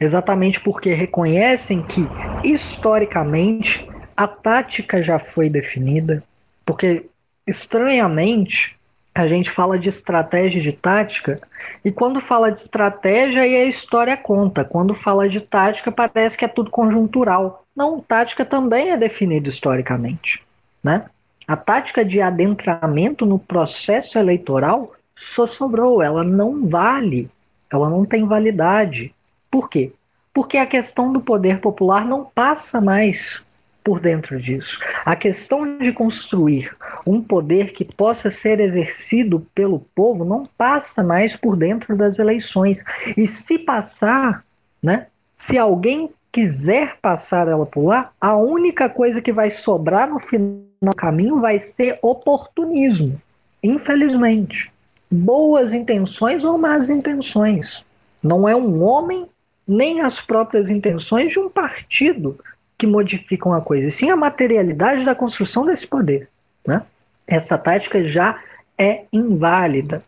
[0.00, 2.06] exatamente porque reconhecem que,
[2.44, 3.86] historicamente,
[4.16, 6.22] a tática já foi definida,
[6.66, 7.06] porque
[7.46, 8.76] estranhamente,
[9.14, 11.40] a gente fala de estratégia e de tática,
[11.84, 14.64] e quando fala de estratégia, aí a história conta.
[14.64, 17.64] Quando fala de tática, parece que é tudo conjuntural.
[17.74, 20.42] Não, tática também é definida historicamente.
[20.82, 21.04] Né?
[21.46, 27.30] A tática de adentramento no processo eleitoral só sobrou, ela não vale,
[27.70, 29.14] ela não tem validade.
[29.50, 29.92] Por quê?
[30.32, 33.42] Porque a questão do poder popular não passa mais
[33.84, 34.78] por dentro disso.
[35.04, 36.74] A questão de construir
[37.06, 42.82] um poder que possa ser exercido pelo povo não passa mais por dentro das eleições.
[43.16, 44.44] E se passar,
[44.82, 50.20] né, se alguém quiser passar ela por lá, a única coisa que vai sobrar no
[50.20, 53.20] final do caminho vai ser oportunismo.
[53.62, 54.72] Infelizmente.
[55.10, 57.84] Boas intenções ou más intenções.
[58.22, 59.26] Não é um homem
[59.66, 62.38] nem as próprias intenções de um partido
[62.76, 66.28] que modificam a coisa, e sim a materialidade da construção desse poder.
[66.66, 66.84] Né?
[67.26, 68.42] Essa tática já
[68.78, 70.02] é inválida.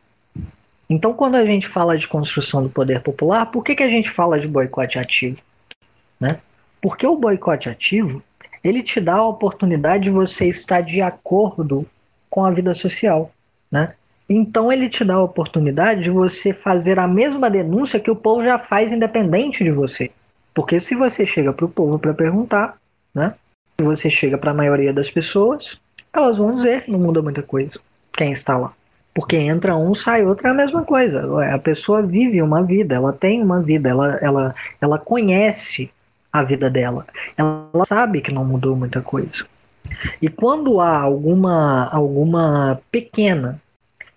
[0.89, 4.11] Então, quando a gente fala de construção do poder popular, por que, que a gente
[4.11, 5.39] fala de boicote ativo?
[6.19, 6.39] Né?
[6.81, 8.23] Porque o boicote ativo
[8.65, 11.87] ele te dá a oportunidade de você estar de acordo
[12.31, 13.31] com a vida social.
[13.71, 13.95] Né?
[14.35, 18.43] Então ele te dá a oportunidade de você fazer a mesma denúncia que o povo
[18.43, 20.11] já faz independente de você.
[20.55, 22.77] Porque se você chega para o povo para perguntar,
[23.15, 23.35] né?
[23.79, 25.79] Se você chega para a maioria das pessoas,
[26.13, 27.79] elas vão dizer que não muda muita coisa.
[28.13, 28.73] Quem está lá?
[29.15, 31.45] Porque entra um, sai outro, é a mesma coisa.
[31.55, 35.91] A pessoa vive uma vida, ela tem uma vida, ela, ela, ela conhece
[36.33, 37.07] a vida dela.
[37.37, 39.47] Ela sabe que não mudou muita coisa.
[40.21, 43.61] E quando há alguma, alguma pequena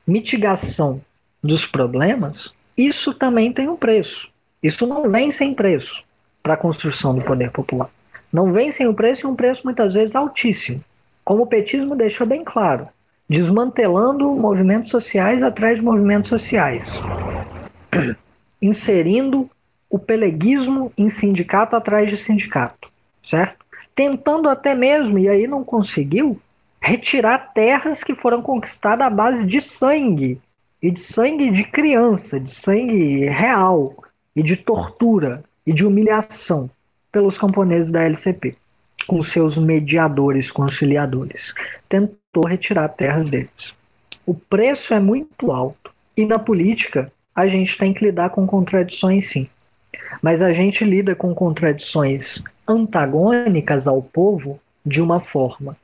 [0.05, 1.01] mitigação
[1.43, 4.29] dos problemas, isso também tem um preço.
[4.61, 6.03] Isso não vem sem preço
[6.41, 7.89] para a construção do poder popular.
[8.31, 10.83] Não vem sem o preço e um preço muitas vezes altíssimo,
[11.23, 12.87] como o petismo deixou bem claro,
[13.29, 17.01] desmantelando movimentos sociais atrás de movimentos sociais,
[18.61, 19.49] inserindo
[19.89, 22.89] o peleguismo em sindicato atrás de sindicato,
[23.23, 23.65] certo?
[23.95, 26.39] Tentando até mesmo, e aí não conseguiu,
[26.85, 30.39] retirar terras que foram conquistadas à base de sangue,
[30.79, 33.95] e de sangue de criança, de sangue real,
[34.35, 36.69] e de tortura, e de humilhação
[37.11, 38.55] pelos camponeses da LCP,
[39.07, 41.55] com seus mediadores conciliadores.
[41.89, 43.73] Tentou retirar terras deles.
[44.23, 45.91] O preço é muito alto.
[46.15, 49.47] E na política, a gente tem que lidar com contradições, sim.
[50.21, 55.75] Mas a gente lida com contradições antagônicas ao povo de uma forma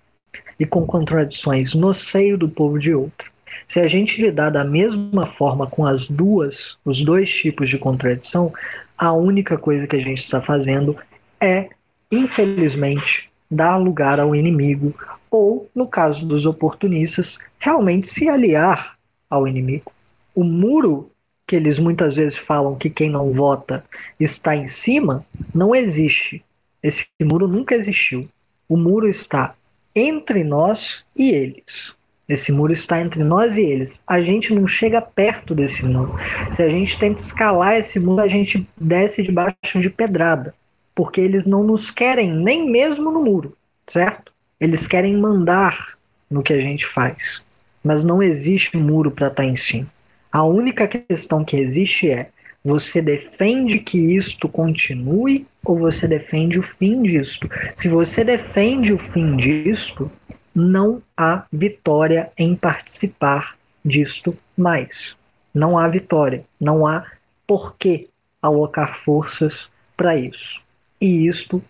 [0.62, 3.28] e com contradições no seio do povo de outra.
[3.68, 8.54] Se a gente lidar da mesma forma com as duas, os dois tipos de contradição,
[8.96, 10.96] a única coisa que a gente está fazendo
[11.40, 11.70] é,
[12.12, 14.94] infelizmente, dar lugar ao inimigo,
[15.32, 19.92] ou, no caso dos oportunistas, realmente se aliar ao inimigo.
[20.36, 21.10] O muro
[21.48, 23.84] que eles muitas vezes falam que quem não vota
[24.20, 26.46] está em cima, não existe.
[26.84, 28.30] Esse muro nunca existiu.
[28.70, 29.56] O muro está
[29.96, 31.96] entre nós e eles.
[32.28, 34.00] Esse muro está entre nós e eles.
[34.08, 36.16] A gente não chega perto desse muro.
[36.54, 40.54] Se a gente tenta escalar esse muro, a gente desce debaixo de pedrada.
[40.96, 44.32] Porque eles não nos querem nem mesmo no muro, certo?
[44.60, 45.98] Eles querem mandar
[46.30, 47.44] no que a gente faz.
[47.84, 49.88] Mas não existe muro para estar tá em cima.
[50.32, 52.30] A única questão que existe é:
[52.64, 57.50] você defende que isto continue ou você defende o fim disto?
[57.76, 60.12] Se você defende o fim disto,
[60.54, 65.18] não há vitória em participar disto mais.
[65.54, 67.06] Não há vitória, não há
[67.48, 68.08] por que
[68.42, 70.62] alocar forças para isso.
[71.00, 71.64] E isto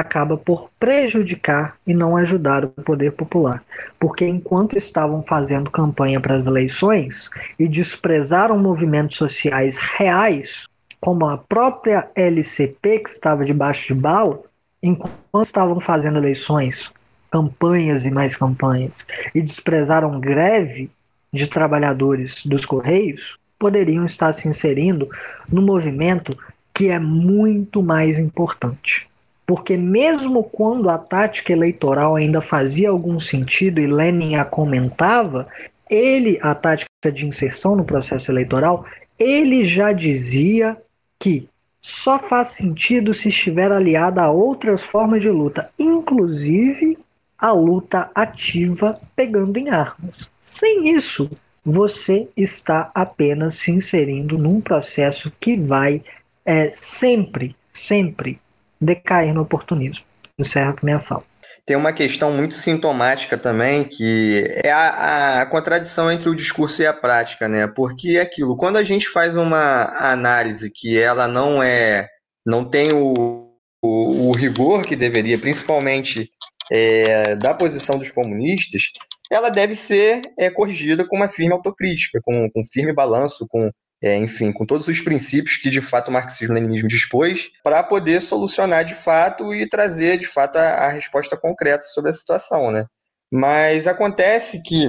[0.00, 3.62] acaba por prejudicar e não ajudar o poder popular.
[3.98, 10.66] Porque enquanto estavam fazendo campanha para as eleições e desprezaram movimentos sociais reais,
[11.00, 14.40] como a própria LCP, que estava debaixo de bala,
[14.82, 16.92] enquanto estavam fazendo eleições
[17.30, 20.90] campanhas e mais campanhas e desprezaram greve
[21.32, 25.08] de trabalhadores dos Correios, poderiam estar se inserindo
[25.48, 26.36] no movimento
[26.72, 29.08] que é muito mais importante.
[29.46, 35.46] Porque mesmo quando a tática eleitoral ainda fazia algum sentido e Lenin a comentava,
[35.88, 38.84] ele, a tática de inserção no processo eleitoral,
[39.16, 40.76] ele já dizia
[41.18, 41.48] que
[41.80, 46.98] só faz sentido se estiver aliada a outras formas de luta, inclusive
[47.38, 50.28] a luta ativa pegando em armas.
[50.40, 51.30] Sem isso,
[51.64, 56.02] você está apenas se inserindo num processo que vai
[56.44, 58.40] é, sempre, sempre
[58.80, 60.04] decair no oportunismo.
[60.38, 61.24] Encerro com minha fala.
[61.64, 66.86] tem uma questão muito sintomática também, que é a, a, contradição entre o discurso e
[66.86, 67.66] a prática, né?
[67.66, 72.06] Porque é aquilo, quando a gente faz uma análise que ela não é,
[72.44, 73.50] não tem o,
[73.82, 76.28] o, o rigor que deveria, principalmente
[76.70, 78.82] é, da posição dos comunistas,
[79.30, 83.70] ela deve ser é, corrigida com uma firme autocrítica, com, com firme balanço, com
[84.06, 88.84] é, enfim, com todos os princípios que de fato o marxismo-leninismo dispôs, para poder solucionar
[88.84, 92.86] de fato e trazer de fato a, a, resposta concreta sobre a situação, né?
[93.30, 94.88] Mas acontece que,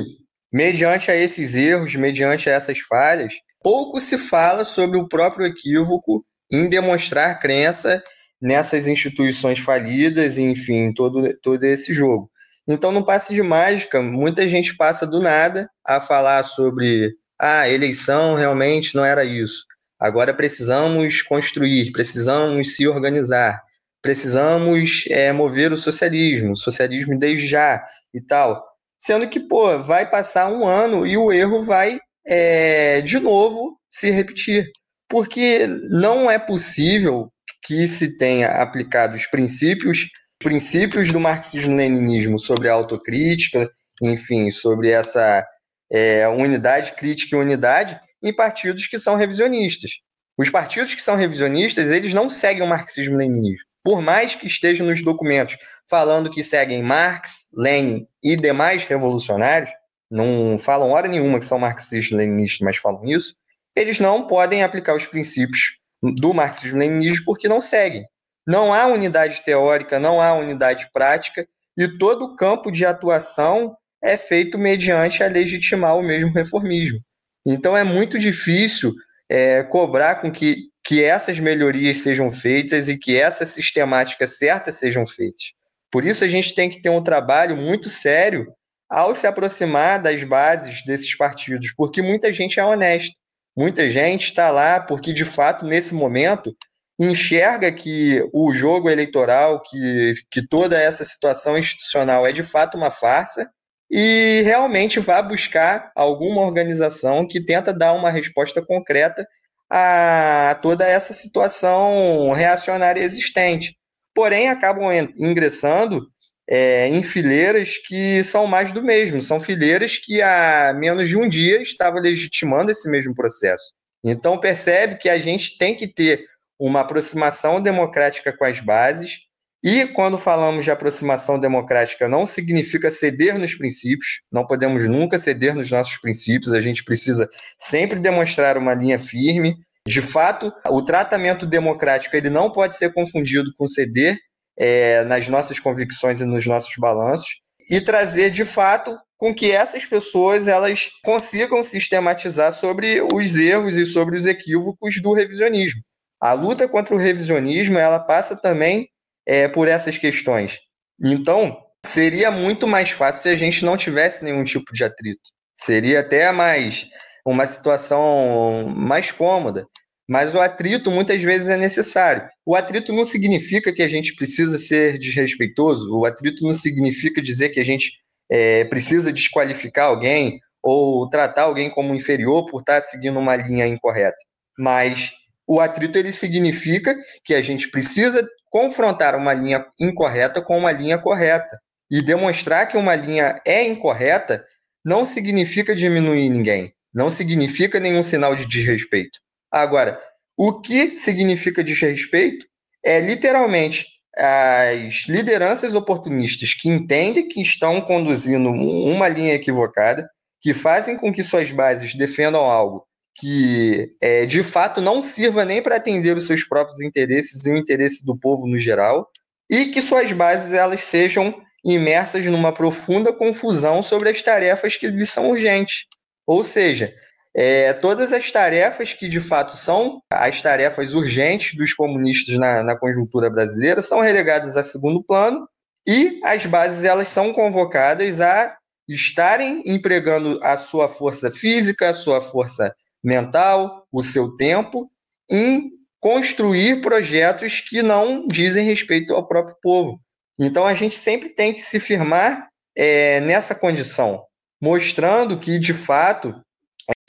[0.54, 6.24] mediante a esses erros, mediante a essas falhas, pouco se fala sobre o próprio equívoco
[6.52, 8.04] em demonstrar crença
[8.42, 12.30] nessas instituições falidas, enfim, todo, todo esse jogo.
[12.68, 18.36] Então, no passe de mágica, muita gente passa do nada a falar sobre ah, eleição
[18.36, 19.66] realmente não era isso.
[20.00, 23.62] Agora precisamos construir, precisamos se organizar,
[24.02, 27.84] precisamos é, mover o socialismo, socialismo desde já
[28.14, 28.64] e tal.
[28.98, 34.10] Sendo que, pô, vai passar um ano e o erro vai é, de novo se
[34.12, 34.70] repetir.
[35.10, 37.32] Porque não é possível
[37.64, 40.08] que se tenha aplicado os princípios,
[40.40, 43.70] princípios do marxismo-leninismo sobre a autocrítica,
[44.02, 45.46] enfim, sobre essa
[45.92, 49.92] é, unidade crítica e unidade em partidos que são revisionistas.
[50.38, 53.66] Os partidos que são revisionistas, eles não seguem o marxismo-leninismo.
[53.84, 55.58] Por mais que estejam nos documentos
[55.90, 59.72] falando que seguem Marx, Lenin e demais revolucionários,
[60.12, 63.36] não falam hora nenhuma que são marxistas-leninistas, mas falam isso,
[63.76, 68.06] eles não podem aplicar os princípios do marxismo-leninismo porque não seguem.
[68.46, 74.18] Não há unidade teórica, não há unidade prática, e todo o campo de atuação é
[74.18, 77.00] feito mediante a legitimar o mesmo reformismo.
[77.46, 78.94] Então é muito difícil
[79.30, 85.06] é, cobrar com que, que essas melhorias sejam feitas e que essas sistemáticas certas sejam
[85.06, 85.54] feitas.
[85.92, 88.48] Por isso a gente tem que ter um trabalho muito sério
[88.90, 93.18] ao se aproximar das bases desses partidos, porque muita gente é honesta.
[93.56, 96.56] Muita gente está lá porque, de fato, nesse momento,
[97.00, 102.92] enxerga que o jogo eleitoral, que, que toda essa situação institucional é de fato uma
[102.92, 103.50] farsa
[103.90, 109.26] e realmente vá buscar alguma organização que tenta dar uma resposta concreta
[109.70, 113.76] a toda essa situação reacionária existente.
[114.14, 116.08] Porém, acabam ingressando
[116.50, 121.28] é, em fileiras que são mais do mesmo, são fileiras que há menos de um
[121.28, 123.74] dia estavam legitimando esse mesmo processo.
[124.04, 126.26] Então, percebe que a gente tem que ter
[126.58, 129.27] uma aproximação democrática com as bases,
[129.64, 135.56] e quando falamos de aproximação democrática, não significa ceder nos princípios, não podemos nunca ceder
[135.56, 137.28] nos nossos princípios, a gente precisa
[137.58, 139.56] sempre demonstrar uma linha firme.
[139.88, 144.18] De fato, o tratamento democrático ele não pode ser confundido com ceder
[144.58, 147.30] é, nas nossas convicções e nos nossos balanços,
[147.70, 153.86] e trazer de fato com que essas pessoas elas consigam sistematizar sobre os erros e
[153.86, 155.82] sobre os equívocos do revisionismo.
[156.22, 158.88] A luta contra o revisionismo ela passa também
[159.28, 160.60] é, por essas questões.
[161.04, 165.22] Então, seria muito mais fácil se a gente não tivesse nenhum tipo de atrito.
[165.54, 166.88] Seria até mais
[167.26, 169.68] uma situação mais cômoda.
[170.10, 172.30] Mas o atrito muitas vezes é necessário.
[172.46, 177.50] O atrito não significa que a gente precisa ser desrespeitoso, o atrito não significa dizer
[177.50, 178.00] que a gente
[178.32, 184.18] é, precisa desqualificar alguém ou tratar alguém como inferior por estar seguindo uma linha incorreta.
[184.58, 185.12] Mas
[185.46, 190.98] o atrito ele significa que a gente precisa confrontar uma linha incorreta com uma linha
[190.98, 191.60] correta.
[191.90, 194.46] E demonstrar que uma linha é incorreta
[194.84, 199.20] não significa diminuir ninguém, não significa nenhum sinal de desrespeito.
[199.52, 200.00] Agora,
[200.38, 202.46] o que significa desrespeito
[202.86, 203.86] é literalmente
[204.16, 210.10] as lideranças oportunistas que entendem que estão conduzindo uma linha equivocada,
[210.42, 212.86] que fazem com que suas bases defendam algo
[213.18, 217.58] que é, de fato não sirva nem para atender os seus próprios interesses e o
[217.58, 219.10] interesse do povo no geral,
[219.50, 221.34] e que suas bases elas sejam
[221.66, 225.86] imersas numa profunda confusão sobre as tarefas que lhes são urgentes.
[226.26, 226.94] Ou seja,
[227.36, 232.78] é, todas as tarefas que de fato são as tarefas urgentes dos comunistas na, na
[232.78, 235.48] conjuntura brasileira são relegadas a segundo plano
[235.88, 238.58] e as bases elas são convocadas a
[238.88, 242.74] estarem empregando a sua força física, a sua força
[243.04, 244.90] mental, o seu tempo
[245.30, 250.00] em construir projetos que não dizem respeito ao próprio povo.
[250.40, 254.24] Então a gente sempre tem que se firmar é, nessa condição,
[254.62, 256.34] mostrando que, de fato,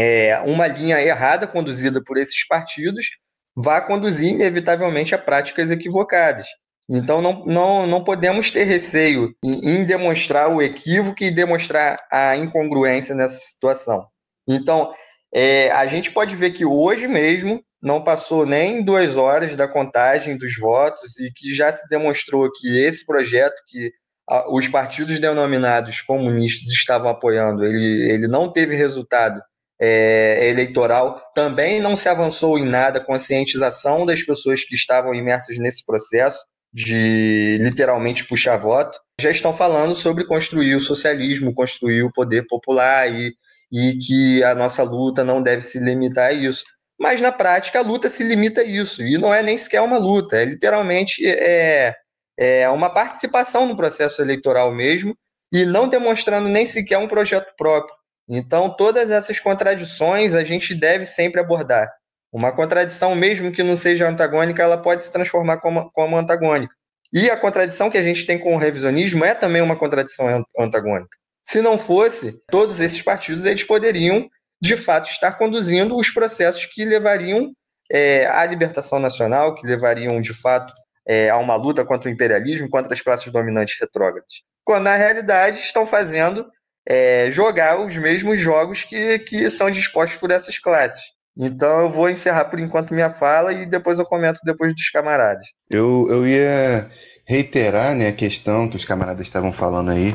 [0.01, 3.07] é, uma linha errada conduzida por esses partidos
[3.55, 6.47] vai conduzir inevitavelmente a práticas equivocadas.
[6.89, 12.34] Então não, não, não podemos ter receio em, em demonstrar o equívoco e demonstrar a
[12.36, 14.07] incongruência nessa situação.
[14.49, 14.91] Então,
[15.34, 20.36] é, a gente pode ver que hoje mesmo não passou nem duas horas da contagem
[20.36, 23.92] dos votos e que já se demonstrou que esse projeto que
[24.28, 29.40] a, os partidos denominados comunistas estavam apoiando, ele, ele não teve resultado
[29.80, 35.86] é, eleitoral, também não se avançou em nada conscientização das pessoas que estavam imersas nesse
[35.86, 36.38] processo
[36.72, 43.10] de literalmente puxar voto, já estão falando sobre construir o socialismo, construir o poder popular
[43.10, 43.32] e,
[43.72, 46.64] e que a nossa luta não deve se limitar a isso.
[46.98, 49.98] Mas na prática a luta se limita a isso, e não é nem sequer uma
[49.98, 51.94] luta, é literalmente é,
[52.36, 55.16] é uma participação no processo eleitoral mesmo,
[55.52, 57.94] e não demonstrando nem sequer um projeto próprio.
[58.28, 61.90] Então, todas essas contradições a gente deve sempre abordar.
[62.30, 66.74] Uma contradição, mesmo que não seja antagônica, ela pode se transformar como, como antagônica.
[67.10, 71.16] E a contradição que a gente tem com o revisionismo é também uma contradição antagônica.
[71.49, 74.28] Se não fosse, todos esses partidos eles poderiam,
[74.61, 77.53] de fato, estar conduzindo os processos que levariam
[77.90, 80.70] é, à libertação nacional, que levariam, de fato,
[81.09, 84.30] é, a uma luta contra o imperialismo, contra as classes dominantes retrógradas.
[84.62, 86.46] Quando, na realidade, estão fazendo
[86.86, 91.03] é, jogar os mesmos jogos que, que são dispostos por essas classes.
[91.34, 95.46] Então eu vou encerrar por enquanto minha fala e depois eu comento depois dos camaradas.
[95.70, 96.90] Eu, eu ia
[97.24, 100.14] reiterar né, a questão que os camaradas estavam falando aí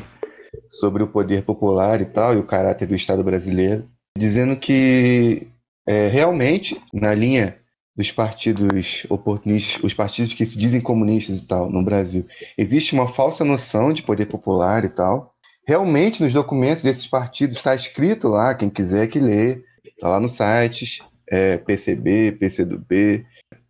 [0.70, 3.88] sobre o poder popular e tal, e o caráter do Estado brasileiro,
[4.18, 5.48] dizendo que
[5.88, 7.58] é, realmente, na linha
[7.96, 12.26] dos partidos oportunistas, os partidos que se dizem comunistas e tal, no Brasil,
[12.58, 15.34] existe uma falsa noção de poder popular e tal.
[15.68, 20.34] Realmente, nos documentos desses partidos está escrito lá, quem quiser que lê, está lá nos
[20.34, 21.00] sites,
[21.30, 23.26] é, PCB, PCdoB,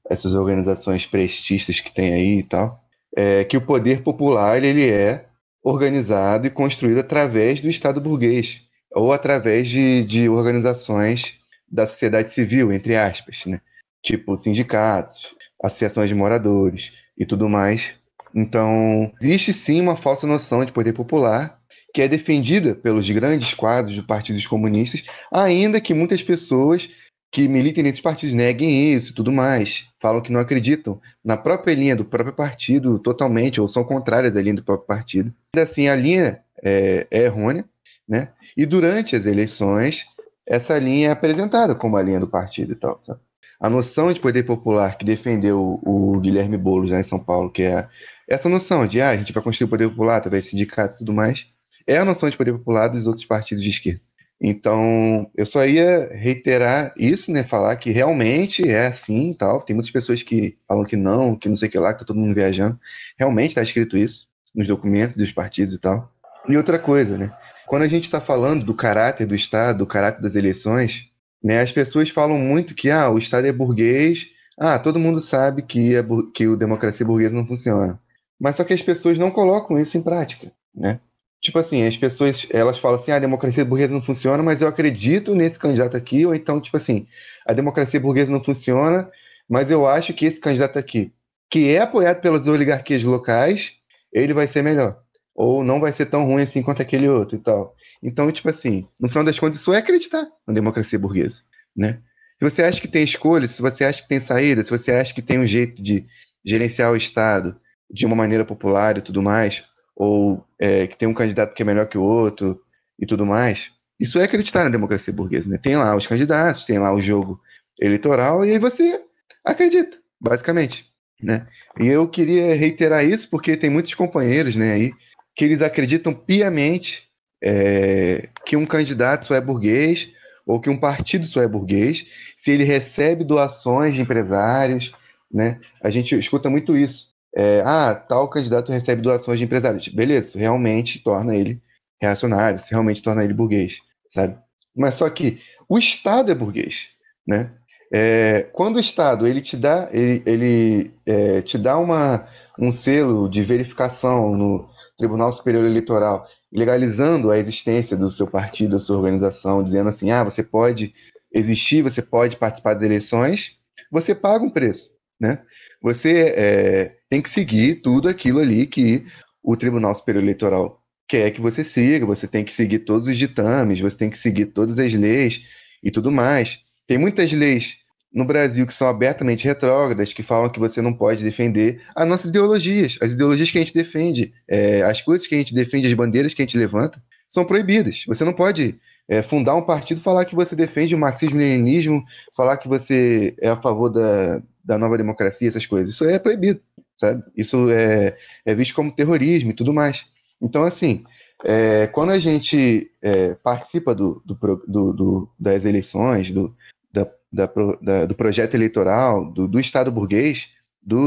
[0.09, 2.83] essas organizações prestistas que tem aí e tal,
[3.15, 5.25] é, que o poder popular ele é
[5.63, 8.61] organizado e construído através do Estado burguês
[8.91, 11.39] ou através de, de organizações
[11.71, 13.61] da sociedade civil, entre aspas, né?
[14.03, 15.33] tipo sindicatos,
[15.63, 17.91] associações de moradores e tudo mais.
[18.35, 21.59] Então, existe sim uma falsa noção de poder popular
[21.93, 26.89] que é defendida pelos grandes quadros dos partidos comunistas, ainda que muitas pessoas
[27.33, 29.87] que militem nesses partidos neguem isso e tudo mais.
[29.99, 34.41] Falam que não acreditam na própria linha do próprio partido totalmente, ou são contrárias à
[34.41, 35.33] linha do próprio partido.
[35.55, 37.65] Ainda assim, a linha é, é errônea,
[38.07, 38.29] né?
[38.55, 40.05] E durante as eleições,
[40.45, 43.19] essa linha é apresentada como a linha do partido e tal, sabe?
[43.59, 47.63] A noção de poder popular que defendeu o Guilherme Boulos né, em São Paulo, que
[47.63, 47.87] é
[48.27, 50.99] essa noção de ah, a gente vai construir o poder popular através de sindicatos e
[50.99, 51.47] tudo mais,
[51.87, 54.01] é a noção de poder popular dos outros partidos de esquerda.
[54.45, 57.43] Então, eu só ia reiterar isso, né?
[57.43, 59.61] Falar que realmente é assim e tal.
[59.61, 62.05] Tem muitas pessoas que falam que não, que não sei o que lá, que tá
[62.05, 62.77] todo mundo viajando.
[63.17, 66.11] Realmente está escrito isso nos documentos dos partidos e tal.
[66.49, 67.31] E outra coisa, né?
[67.65, 71.09] Quando a gente está falando do caráter do Estado, do caráter das eleições,
[71.41, 71.61] né?
[71.61, 74.27] As pessoas falam muito que ah, o Estado é burguês.
[74.59, 76.03] Ah, todo mundo sabe que, é,
[76.35, 77.97] que o democracia burguesa não funciona.
[78.37, 80.99] Mas só que as pessoas não colocam isso em prática, né?
[81.43, 84.67] Tipo assim, as pessoas, elas falam assim, ah, a democracia burguesa não funciona, mas eu
[84.67, 87.05] acredito nesse candidato aqui, ou então, tipo assim,
[87.45, 89.11] a democracia burguesa não funciona,
[89.47, 91.11] mas eu acho que esse candidato aqui,
[91.51, 93.73] que é apoiado pelas oligarquias locais,
[94.11, 94.97] ele vai ser melhor.
[95.35, 97.75] Ou não vai ser tão ruim assim quanto aquele outro e tal.
[98.01, 101.41] Então, tipo assim, no final das contas, isso é acreditar na democracia burguesa,
[101.75, 101.99] né?
[102.39, 105.13] Se você acha que tem escolha, se você acha que tem saída, se você acha
[105.13, 106.05] que tem um jeito de
[106.45, 107.55] gerenciar o Estado
[107.89, 109.63] de uma maneira popular e tudo mais,
[109.95, 112.61] ou é, que tem um candidato que é melhor que o outro
[112.99, 113.71] e tudo mais.
[113.99, 115.57] Isso é acreditar na democracia burguesa, né?
[115.57, 117.39] Tem lá os candidatos, tem lá o jogo
[117.79, 119.01] eleitoral e aí você
[119.45, 120.85] acredita, basicamente,
[121.21, 121.47] né?
[121.79, 124.93] E eu queria reiterar isso porque tem muitos companheiros, né, aí
[125.35, 127.07] que eles acreditam piamente
[127.43, 130.09] é, que um candidato só é burguês
[130.45, 134.93] ou que um partido só é burguês se ele recebe doações de empresários,
[135.31, 135.59] né?
[135.81, 139.87] A gente escuta muito isso é, ah, tal candidato recebe doações de empresários.
[139.87, 141.61] Beleza, isso realmente torna ele
[142.01, 143.77] reacionário, isso realmente torna ele burguês,
[144.09, 144.37] sabe?
[144.75, 146.89] Mas só que o Estado é burguês,
[147.25, 147.51] né?
[147.91, 152.27] É, quando o Estado ele te dá, ele, ele é, te dá uma,
[152.59, 158.79] um selo de verificação no Tribunal Superior Eleitoral, legalizando a existência do seu partido, da
[158.79, 160.93] sua organização, dizendo assim, ah, você pode
[161.31, 163.57] existir, você pode participar das eleições,
[163.91, 165.41] você paga um preço, né?
[165.81, 169.05] Você é, tem que seguir tudo aquilo ali que
[169.43, 173.79] o Tribunal Superior Eleitoral quer que você siga, você tem que seguir todos os ditames,
[173.79, 175.43] você tem que seguir todas as leis
[175.83, 176.61] e tudo mais.
[176.87, 177.77] Tem muitas leis
[178.11, 182.31] no Brasil que são abertamente retrógradas, que falam que você não pode defender as nossas
[182.31, 185.93] ideologias, as ideologias que a gente defende, é, as coisas que a gente defende, as
[185.93, 188.05] bandeiras que a gente levanta, são proibidas.
[188.07, 192.03] Você não pode é, fundar um partido falar que você defende o marxismo-leninismo,
[192.35, 195.93] falar que você é a favor da, da nova democracia, essas coisas.
[195.93, 196.61] Isso é proibido,
[196.95, 197.23] sabe?
[197.35, 200.05] Isso é, é visto como terrorismo e tudo mais.
[200.41, 201.03] Então, assim,
[201.43, 206.55] é, quando a gente é, participa do, do, do, das eleições, do,
[206.91, 207.49] da, da,
[207.81, 210.47] da, do projeto eleitoral, do, do Estado burguês,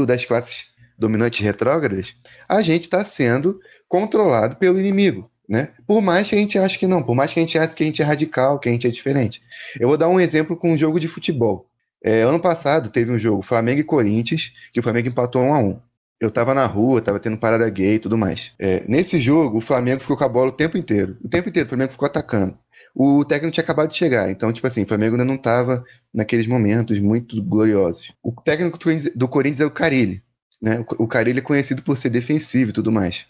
[0.07, 0.65] das classes
[0.97, 2.15] dominantes retrógradas,
[2.49, 5.29] a gente está sendo controlado pelo inimigo.
[5.47, 5.69] Né?
[5.85, 7.83] Por mais que a gente ache que não, por mais que a gente ache que
[7.83, 9.41] a gente é radical, que a gente é diferente.
[9.79, 11.69] Eu vou dar um exemplo com um jogo de futebol.
[12.03, 15.59] É, ano passado teve um jogo Flamengo e Corinthians, que o Flamengo empatou 1 a
[15.59, 15.87] 1
[16.19, 18.51] eu tava na rua, tava tendo parada gay e tudo mais.
[18.59, 21.15] É, nesse jogo, o Flamengo ficou com a bola o tempo inteiro.
[21.23, 22.57] O tempo inteiro, o Flamengo ficou atacando.
[22.95, 26.47] O técnico tinha acabado de chegar, então, tipo assim, o Flamengo ainda não tava naqueles
[26.47, 28.11] momentos muito gloriosos.
[28.23, 28.79] O técnico
[29.15, 30.23] do Corinthians é o Carilli,
[30.59, 30.83] né?
[30.97, 33.27] O Carilli é conhecido por ser defensivo e tudo mais.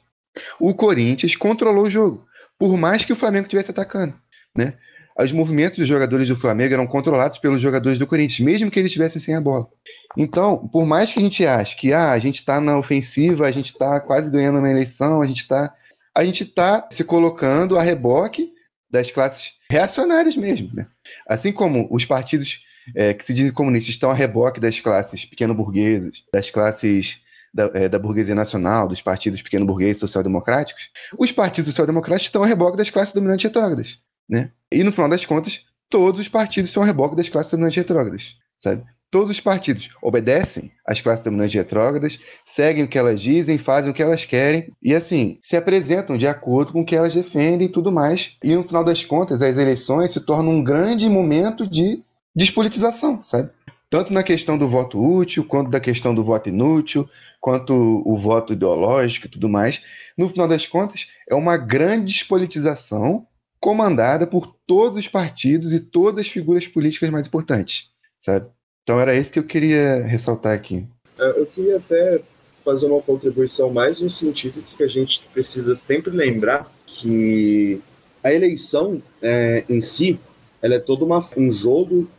[0.58, 2.26] O Corinthians controlou o jogo,
[2.58, 4.14] por mais que o Flamengo estivesse atacando,
[4.56, 4.76] né?
[5.20, 8.90] Os movimentos dos jogadores do Flamengo eram controlados pelos jogadores do Corinthians, mesmo que eles
[8.90, 9.68] estivessem sem a bola.
[10.16, 13.52] Então, por mais que a gente ache que ah, a gente está na ofensiva, a
[13.52, 15.74] gente está quase ganhando uma eleição, a gente está
[16.16, 18.52] a gente está se colocando a reboque
[18.90, 20.72] das classes reacionárias mesmo.
[20.74, 20.88] Né?
[21.28, 22.66] Assim como os partidos
[22.96, 27.20] é, que se dizem comunistas estão a reboque das classes pequeno-burguesas, das classes
[27.54, 32.78] da, é, da, burguesia nacional, dos partidos pequeno-burgueses social-democráticos, os partidos social-democráticos estão a reboque
[32.78, 34.00] das classes dominantes retrógradas.
[34.30, 34.52] Né?
[34.72, 38.36] E no final das contas, todos os partidos são reboque das classes dominantes retrógradas.
[38.58, 38.84] Sabe?
[39.10, 43.94] Todos os partidos obedecem às classes dominantes retrógradas, seguem o que elas dizem, fazem o
[43.94, 47.72] que elas querem e, assim, se apresentam de acordo com o que elas defendem e
[47.72, 48.36] tudo mais.
[48.44, 52.04] E, no final das contas, as eleições se tornam um grande momento de
[52.36, 53.50] despolitização, sabe?
[53.90, 57.10] Tanto na questão do voto útil, quanto da questão do voto inútil,
[57.40, 57.74] quanto
[58.06, 59.82] o voto ideológico e tudo mais.
[60.18, 63.26] No final das contas, é uma grande despolitização
[63.68, 68.48] comandada por todos os partidos e todas as figuras políticas mais importantes, sabe?
[68.82, 70.88] Então era isso que eu queria ressaltar aqui.
[71.20, 72.22] É, eu queria até
[72.64, 77.82] fazer uma contribuição mais no sentido que a gente precisa sempre lembrar que
[78.24, 80.18] a eleição é, em si
[80.62, 82.10] ela é todo uma, um jogo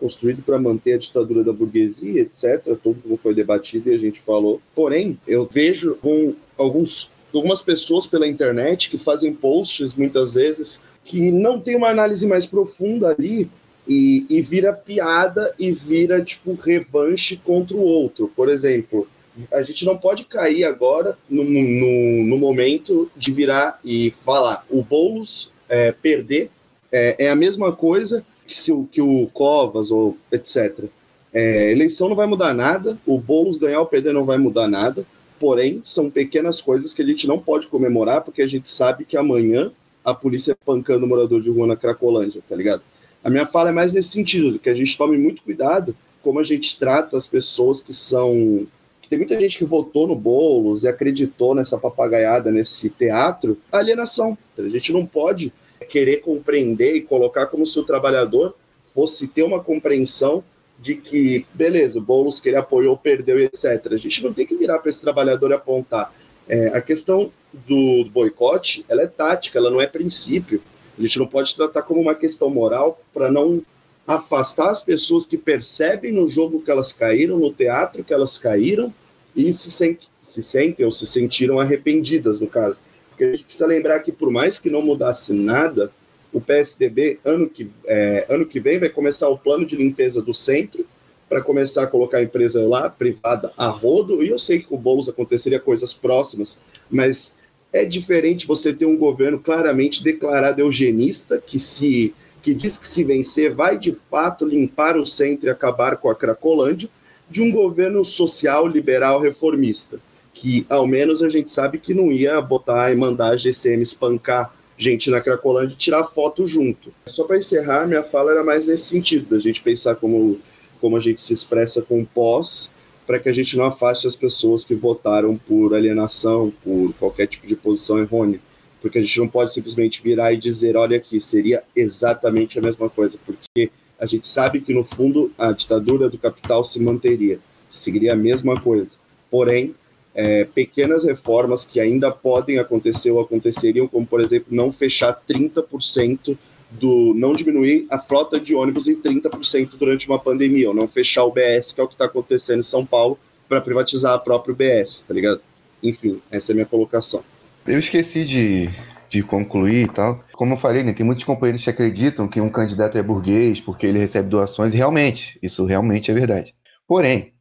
[0.00, 2.64] construído para manter a ditadura da burguesia, etc.
[2.82, 4.60] Tudo como foi debatido e a gente falou.
[4.74, 11.30] Porém, eu vejo com alguns, algumas pessoas pela internet que fazem posts muitas vezes que
[11.30, 13.48] não tem uma análise mais profunda ali
[13.88, 18.30] e, e vira piada e vira, tipo, revanche contra o outro.
[18.36, 19.08] Por exemplo,
[19.52, 24.82] a gente não pode cair agora no, no, no momento de virar e falar o
[24.82, 26.50] Boulos é, perder
[26.92, 30.84] é, é, a mesma coisa que, se, que o Covas ou etc.
[31.32, 35.04] É, eleição não vai mudar nada, o Boulos ganhar ou perder não vai mudar nada,
[35.40, 39.16] porém, são pequenas coisas que a gente não pode comemorar, porque a gente sabe que
[39.16, 39.72] amanhã
[40.04, 42.82] a polícia é pancando o morador de rua na Cracolândia, tá ligado?
[43.24, 46.42] A minha fala é mais nesse sentido, que a gente tome muito cuidado como a
[46.42, 48.66] gente trata as pessoas que são.
[49.08, 54.36] Tem muita gente que votou no Boulos e acreditou nessa papagaiada, nesse teatro, alienação.
[54.56, 55.52] A gente não pode
[55.88, 58.54] querer compreender e colocar como se o trabalhador
[58.94, 60.44] fosse ter uma compreensão
[60.80, 63.86] de que, beleza, o Boulos que ele apoiou perdeu etc.
[63.92, 66.12] A gente não tem que virar para esse trabalhador e apontar.
[66.48, 70.62] É, a questão do boicote, ela é tática, ela não é princípio.
[70.98, 73.62] A gente não pode tratar como uma questão moral para não
[74.06, 78.92] afastar as pessoas que percebem no jogo que elas caíram, no teatro que elas caíram
[79.36, 82.78] e se, sent se sentem ou se sentiram arrependidas, no caso.
[83.10, 85.92] Porque a gente precisa lembrar que, por mais que não mudasse nada,
[86.32, 90.32] o PSDB, ano que, é, ano que vem, vai começar o plano de limpeza do
[90.32, 90.84] centro
[91.28, 94.22] para começar a colocar a empresa lá, privada, a rodo.
[94.22, 96.60] E eu sei que com o Boulos aconteceria coisas próximas,
[96.90, 97.34] mas
[97.72, 103.04] é diferente você ter um governo claramente declarado eugenista, que se que diz que se
[103.04, 106.88] vencer vai de fato limpar o centro e acabar com a Cracolândia,
[107.28, 110.00] de um governo social, liberal, reformista,
[110.32, 114.52] que ao menos a gente sabe que não ia botar e mandar a GCM espancar
[114.80, 116.92] gente na Cracolândia tirar foto junto.
[117.06, 120.40] Só para encerrar, minha fala era mais nesse sentido, da gente pensar como,
[120.80, 122.72] como a gente se expressa com pós
[123.06, 127.46] para que a gente não afaste as pessoas que votaram por alienação, por qualquer tipo
[127.46, 128.40] de posição errônea.
[128.80, 132.88] Porque a gente não pode simplesmente virar e dizer, olha aqui, seria exatamente a mesma
[132.88, 137.38] coisa, porque a gente sabe que no fundo a ditadura do capital se manteria,
[137.70, 138.94] seguiria a mesma coisa.
[139.30, 139.74] Porém,
[140.14, 146.36] é, pequenas reformas que ainda podem acontecer ou aconteceriam, como por exemplo, não fechar 30%
[146.70, 151.24] do não diminuir a frota de ônibus em 30% durante uma pandemia, ou não fechar
[151.24, 154.54] o BS, que é o que está acontecendo em São Paulo, para privatizar a própria
[154.54, 155.40] BS, tá ligado?
[155.82, 157.24] Enfim, essa é a minha colocação.
[157.66, 158.70] Eu esqueci de,
[159.08, 160.24] de concluir e tal.
[160.32, 163.86] Como eu falei, né, tem muitos companheiros que acreditam que um candidato é burguês porque
[163.86, 166.54] ele recebe doações, e realmente, isso realmente é verdade.
[166.86, 167.32] Porém,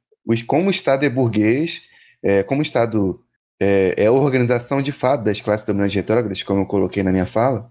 [0.48, 1.82] como o Estado é burguês,
[2.24, 3.20] é, como o Estado
[3.60, 7.26] é, é a organização de fato das classes dominantes retrógradas, como eu coloquei na minha
[7.26, 7.70] fala,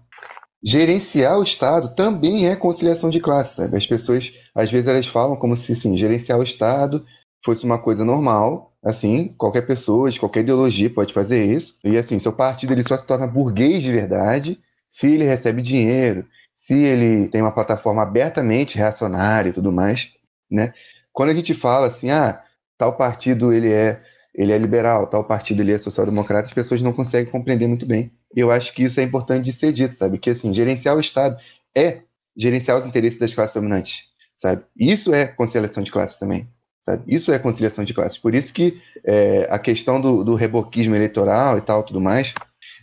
[0.63, 3.77] gerenciar o Estado também é conciliação de classe, sabe?
[3.77, 7.05] As pessoas, às vezes, elas falam como se, sim, gerenciar o Estado
[7.43, 12.19] fosse uma coisa normal, assim, qualquer pessoa, de qualquer ideologia pode fazer isso, e assim,
[12.19, 17.29] seu partido ele só se torna burguês de verdade se ele recebe dinheiro, se ele
[17.29, 20.11] tem uma plataforma abertamente reacionária e tudo mais,
[20.51, 20.73] né?
[21.13, 22.41] Quando a gente fala assim, ah,
[22.77, 24.01] tal partido ele é
[24.39, 28.09] ele é liberal, tal partido ele é social-democrata, as pessoas não conseguem compreender muito bem.
[28.33, 30.17] E eu acho que isso é importante de ser dito, sabe?
[30.17, 31.37] Que assim, gerenciar o Estado
[31.75, 32.03] é
[32.37, 34.03] gerenciar os interesses das classes dominantes,
[34.37, 34.63] sabe?
[34.77, 36.47] Isso é conciliação de classes também,
[36.79, 37.03] sabe?
[37.05, 38.17] Isso é conciliação de classes.
[38.17, 42.33] Por isso que é, a questão do, do reboquismo eleitoral e tal, tudo mais,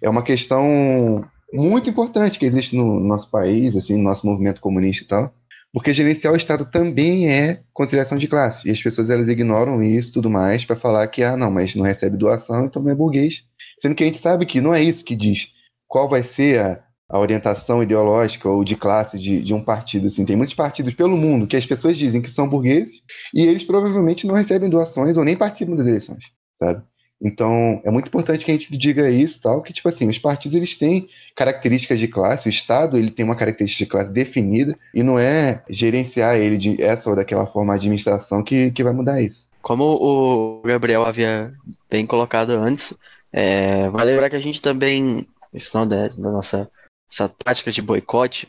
[0.02, 5.04] é uma questão muito importante que existe no nosso país, assim, no nosso movimento comunista
[5.04, 5.34] e tal,
[5.76, 8.66] porque gerenciar o Estado também é conciliação de classe.
[8.66, 11.84] E as pessoas elas ignoram isso tudo mais para falar que, ah, não, mas não
[11.84, 13.44] recebe doação, então não é burguês.
[13.78, 15.48] Sendo que a gente sabe que não é isso que diz
[15.86, 20.06] qual vai ser a, a orientação ideológica ou de classe de, de um partido.
[20.06, 20.24] Assim.
[20.24, 22.94] Tem muitos partidos pelo mundo que as pessoas dizem que são burgueses
[23.34, 26.24] e eles provavelmente não recebem doações ou nem participam das eleições,
[26.54, 26.82] sabe?
[27.26, 30.54] Então, é muito importante que a gente diga isso, tal, que tipo assim, os partidos
[30.54, 35.02] eles têm características de classe, o Estado ele tem uma característica de classe definida e
[35.02, 39.20] não é gerenciar ele de essa ou daquela forma a administração que, que vai mudar
[39.20, 39.48] isso.
[39.60, 41.52] Como o Gabriel havia
[41.90, 42.94] bem colocado antes,
[43.32, 46.70] é, vale lembrar que a gente também, questão da, da nossa
[47.10, 48.48] essa tática de boicote,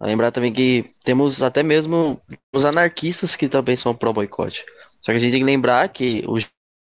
[0.00, 2.20] lembrar também que temos até mesmo
[2.54, 4.64] os anarquistas que também são pró-boicote.
[5.00, 6.38] Só que a gente tem que lembrar que o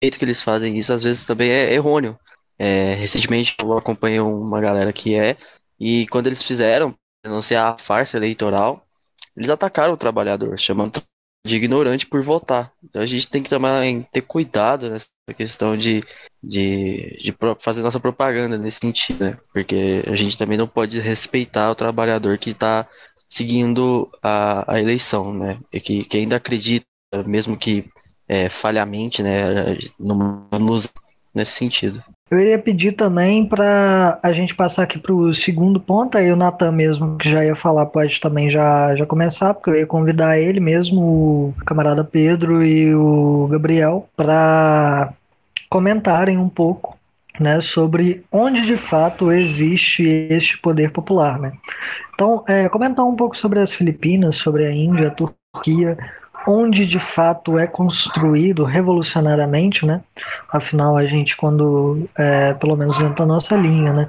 [0.02, 2.18] jeito que eles fazem isso às vezes também é errôneo.
[2.58, 5.36] É, recentemente eu acompanhei uma galera que é,
[5.78, 6.94] e quando eles fizeram
[7.24, 8.84] denunciar a farsa eleitoral,
[9.36, 11.00] eles atacaram o trabalhador, chamando
[11.46, 12.72] de ignorante por votar.
[12.82, 16.02] Então a gente tem que também ter cuidado nessa questão de,
[16.42, 19.38] de, de fazer nossa propaganda nesse sentido, né?
[19.52, 22.88] Porque a gente também não pode respeitar o trabalhador que está
[23.28, 25.60] seguindo a, a eleição, né?
[25.72, 26.86] E que, que ainda acredita,
[27.26, 27.88] mesmo que
[28.28, 30.92] é, falhamente, né, numa luz
[31.34, 32.02] nesse sentido.
[32.30, 36.36] Eu iria pedir também para a gente passar aqui para o segundo ponto, aí o
[36.36, 40.38] Natan mesmo, que já ia falar, pode também já, já começar, porque eu ia convidar
[40.38, 45.14] ele mesmo, o camarada Pedro e o Gabriel, para
[45.70, 46.98] comentarem um pouco
[47.40, 51.38] né, sobre onde de fato existe este poder popular.
[51.38, 51.52] Né?
[52.12, 55.96] Então, é, comentar um pouco sobre as Filipinas, sobre a Índia, a Turquia,
[56.48, 60.00] onde de fato é construído revolucionariamente, né?
[60.50, 64.06] Afinal, a gente, quando, é, pelo menos dentro da nossa linha, né?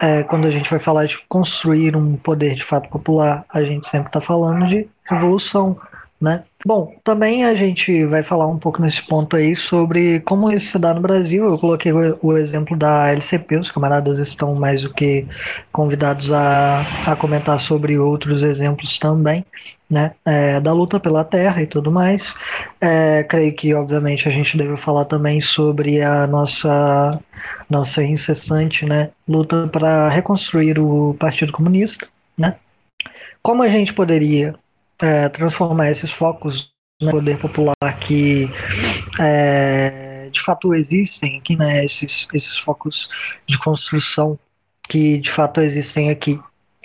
[0.00, 3.86] É, quando a gente vai falar de construir um poder de fato popular, a gente
[3.86, 5.78] sempre está falando de revolução,
[6.18, 6.44] né?
[6.66, 10.78] Bom, também a gente vai falar um pouco nesse ponto aí sobre como isso se
[10.78, 11.44] dá no Brasil.
[11.44, 15.24] Eu coloquei o, exemplo da LCP, os camaradas estão mais do que
[15.70, 19.46] convidados a, a comentar sobre outros exemplos também,
[19.88, 20.14] né?
[20.24, 22.34] É, da luta pela terra e tudo mais.
[22.80, 27.20] É, creio que, obviamente, a gente deve falar também sobre a nossa,
[27.70, 32.56] nossa incessante né, luta para reconstruir o Partido Comunista, né?
[33.40, 34.56] Como a gente poderia
[35.00, 38.50] é, transformar esses focos no poder popular que
[39.20, 43.08] é, de fato existem aqui, né, esses, esses focos
[43.46, 44.38] de construção
[44.88, 46.40] que de fato existem aqui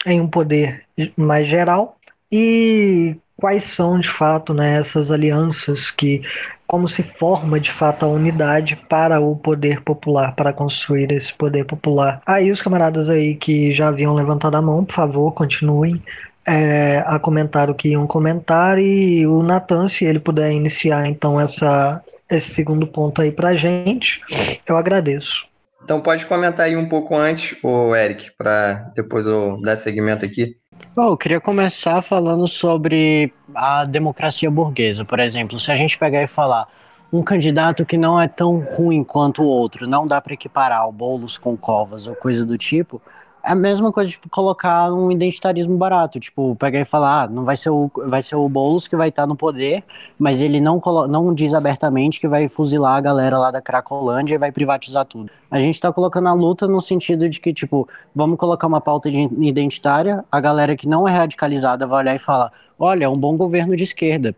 [0.06, 0.84] em um poder
[1.18, 1.98] mais geral.
[2.32, 6.22] E quais são de fato né, essas alianças que
[6.66, 11.66] como se forma de fato a unidade para o poder popular, para construir esse poder
[11.66, 12.20] popular.
[12.26, 16.02] Aí os camaradas aí que já haviam levantado a mão, por favor, continuem
[16.46, 21.40] é, a comentar o que iam comentar e o Natan, se ele puder iniciar então
[21.40, 24.22] essa, esse segundo ponto aí para gente,
[24.66, 25.46] eu agradeço.
[25.84, 30.56] Então pode comentar aí um pouco antes, o Eric, para depois eu dar seguimento aqui.
[30.96, 35.60] Bom, eu queria começar falando sobre a democracia burguesa, por exemplo.
[35.60, 36.68] Se a gente pegar e falar
[37.12, 40.92] um candidato que não é tão ruim quanto o outro, não dá para equiparar o
[40.92, 43.02] Boulos com Covas ou coisa do tipo,
[43.44, 47.58] a mesma coisa, tipo, colocar um identitarismo barato, tipo, pegar e falar, ah, não vai
[47.58, 49.84] ser o, vai ser o Boulos que vai estar no poder,
[50.18, 54.38] mas ele não, não diz abertamente que vai fuzilar a galera lá da Cracolândia e
[54.38, 55.30] vai privatizar tudo.
[55.52, 57.86] A gente tá colocando a luta no sentido de que, tipo,
[58.16, 62.50] vamos colocar uma pauta identitária, a galera que não é radicalizada vai olhar e falar,
[62.80, 64.34] olha, é um bom governo de esquerda.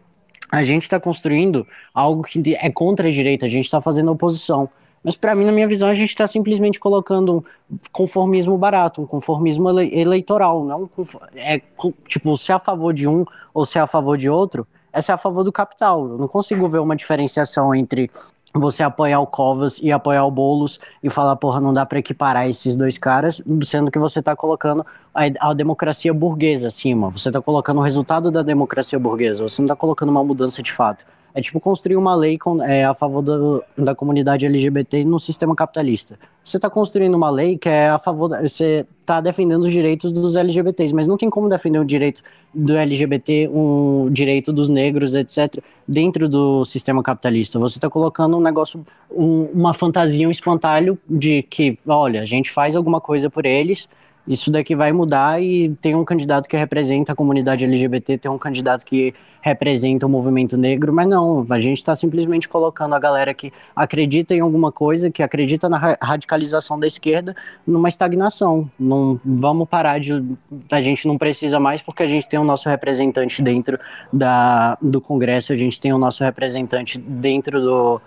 [0.51, 4.67] A gente está construindo algo que é contra a direita, a gente está fazendo oposição.
[5.05, 9.05] Mas para mim, na minha visão, a gente está simplesmente colocando um conformismo barato, um
[9.05, 10.89] conformismo ele eleitoral, não
[11.35, 11.61] é
[12.07, 15.01] tipo se é a favor de um ou se é a favor de outro, é
[15.01, 16.07] ser a favor do capital.
[16.07, 18.09] Eu não consigo ver uma diferenciação entre
[18.51, 22.49] você apoiar o Covas e apoiar o Boulos e falar, porra, não dá para equiparar
[22.49, 27.09] esses dois caras, sendo que você está colocando a, a, democracia burguesa acima.
[27.09, 29.43] Você está colocando o resultado da democracia burguesa.
[29.43, 31.05] Você não está colocando uma mudança de fato.
[31.35, 35.53] É tipo construir uma lei com, é, a favor do, da comunidade LGBT no sistema
[35.53, 36.17] capitalista.
[36.41, 38.29] Você está construindo uma lei que é a favor.
[38.29, 42.23] Da, você está defendendo os direitos dos LGBTs, mas não tem como defender o direito
[42.53, 47.59] do LGBT, um direito dos negros, etc., dentro do sistema capitalista.
[47.59, 52.49] Você está colocando um negócio, um, uma fantasia, um espantalho de que, olha, a gente
[52.49, 53.89] faz alguma coisa por eles
[54.27, 58.37] isso daqui vai mudar e tem um candidato que representa a comunidade LGBT, tem um
[58.37, 59.13] candidato que
[59.45, 64.33] representa o movimento negro, mas não, a gente está simplesmente colocando a galera que acredita
[64.33, 67.35] em alguma coisa, que acredita na radicalização da esquerda,
[67.67, 68.67] numa estagnação.
[68.79, 70.23] Não vamos parar de.
[70.71, 73.79] A gente não precisa mais porque a gente tem o nosso representante dentro
[74.11, 78.01] da, do Congresso, a gente tem o nosso representante dentro do,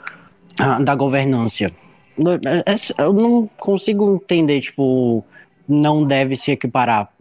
[0.83, 1.73] da governância.
[2.99, 5.25] Eu não consigo entender, tipo
[5.69, 7.13] não deve se equiparar.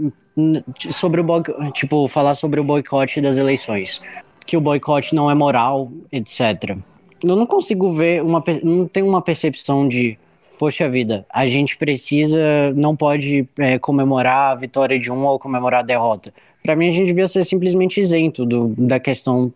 [0.92, 1.26] Sobre o
[1.74, 4.02] tipo, falar sobre o boicote das eleições.
[4.46, 6.78] Que o boicote não é moral, etc.
[7.24, 8.44] Eu não consigo ver uma.
[8.64, 10.18] Não tem uma percepção de.
[10.60, 12.72] Poxa vida, a gente precisa.
[12.76, 16.34] Não pode é, comemorar a vitória de um ou comemorar a derrota.
[16.64, 19.54] Para mim, a gente devia ser simplesmente isento do, da questão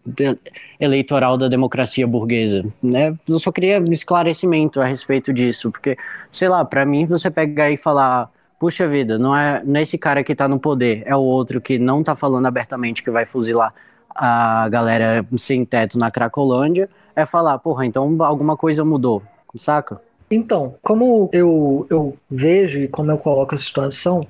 [0.79, 2.63] eleitoral da democracia burguesa.
[2.81, 3.13] Né?
[3.27, 5.97] Eu só queria esclarecimento a respeito disso, porque,
[6.31, 8.31] sei lá, para mim, você pegar e falar
[8.61, 12.03] puxa vida, não é nesse cara que tá no poder, é o outro que não
[12.03, 13.73] tá falando abertamente que vai fuzilar
[14.13, 19.23] a galera sem teto na Cracolândia, é falar, porra, então alguma coisa mudou,
[19.55, 19.99] saca?
[20.29, 24.27] Então, como eu, eu vejo e como eu coloco a situação,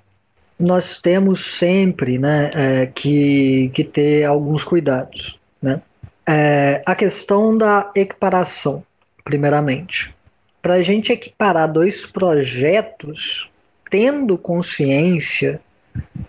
[0.58, 5.38] nós temos sempre né, é, que, que ter alguns cuidados.
[5.62, 5.82] Né?
[6.26, 8.82] É, a questão da equiparação,
[9.26, 10.16] primeiramente.
[10.62, 13.51] Para a gente equiparar dois projetos,
[13.92, 15.60] tendo consciência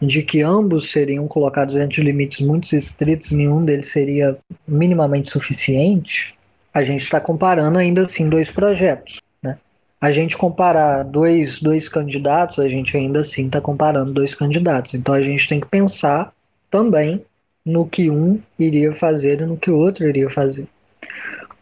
[0.01, 4.37] de que ambos seriam colocados dentro de limites muito estritos, nenhum deles seria
[4.67, 6.35] minimamente suficiente,
[6.75, 9.21] a gente está comparando ainda assim dois projetos.
[9.41, 9.57] Né?
[10.01, 14.95] A gente comparar dois, dois candidatos, a gente ainda assim está comparando dois candidatos.
[14.95, 16.33] Então a gente tem que pensar
[16.69, 17.25] também
[17.65, 20.67] no que um iria fazer e no que o outro iria fazer.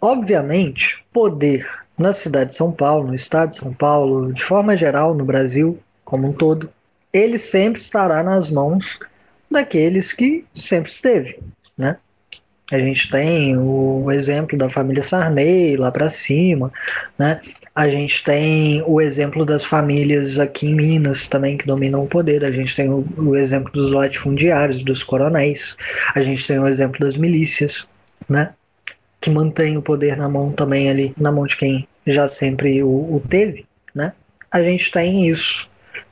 [0.01, 5.15] Obviamente, poder na cidade de São Paulo, no estado de São Paulo, de forma geral
[5.15, 5.79] no Brasil,
[6.11, 6.69] como um todo,
[7.13, 8.99] ele sempre estará nas mãos
[9.49, 11.39] daqueles que sempre esteve,
[11.79, 11.97] né?
[12.73, 16.73] A gente tem o exemplo da família Sarney lá para cima,
[17.19, 17.41] né?
[17.75, 22.45] A gente tem o exemplo das famílias aqui em Minas também que dominam o poder.
[22.45, 25.77] A gente tem o, o exemplo dos latifundiários, dos coronéis.
[26.15, 27.89] A gente tem o exemplo das milícias,
[28.29, 28.53] né?
[29.21, 32.89] Que mantém o poder na mão também ali, na mão de quem já sempre o,
[32.89, 34.13] o teve, né?
[34.49, 35.70] A gente tem isso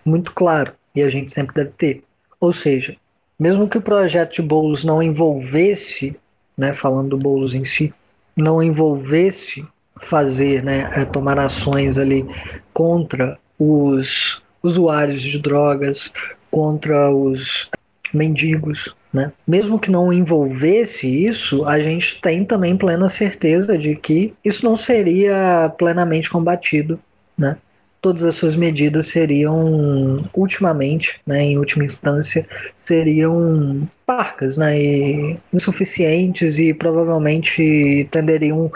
[0.09, 2.05] muito claro e a gente sempre deve ter.
[2.41, 2.97] Ou seja,
[3.39, 6.17] mesmo que o projeto de Boulos não envolvesse,
[6.57, 7.93] né, falando do Boulos em si,
[8.37, 9.65] não envolvesse
[10.03, 12.27] fazer, né, é, tomar ações ali
[12.73, 16.13] contra os usuários de drogas,
[16.51, 17.71] contra os
[18.13, 19.33] mendigos, né?
[19.47, 24.77] Mesmo que não envolvesse isso, a gente tem também plena certeza de que isso não
[24.77, 26.99] seria plenamente combatido,
[27.37, 27.57] né?
[28.01, 32.47] Todas as suas medidas seriam, ultimamente, né, em última instância,
[32.79, 38.71] seriam parcas, né, e insuficientes e provavelmente tenderiam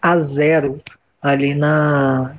[0.00, 0.80] a zero
[1.20, 2.34] ali na,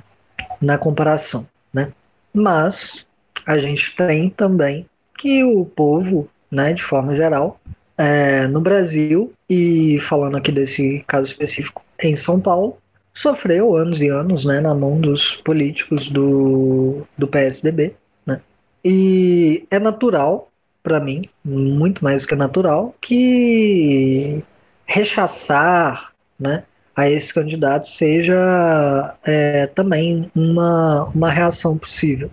[0.60, 1.92] na comparação, né?
[2.32, 3.06] Mas
[3.46, 4.86] a gente tem também
[5.18, 7.60] que o povo, né, de forma geral,
[7.96, 12.76] é, no Brasil e falando aqui desse caso específico em São Paulo,
[13.14, 17.94] sofreu anos e anos né, na mão dos políticos do, do PSDB.
[18.26, 18.40] Né?
[18.84, 20.50] E é natural,
[20.82, 24.42] para mim, muito mais do que natural, que
[24.84, 32.30] rechaçar né, a esse candidato seja é, também uma, uma reação possível.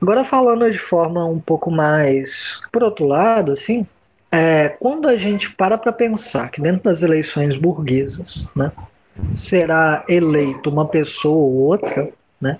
[0.00, 3.86] Agora falando de forma um pouco mais por outro lado, assim,
[4.30, 8.70] é, quando a gente para para pensar que dentro das eleições burguesas, né,
[9.34, 12.08] será eleito uma pessoa ou outra,
[12.40, 12.58] né,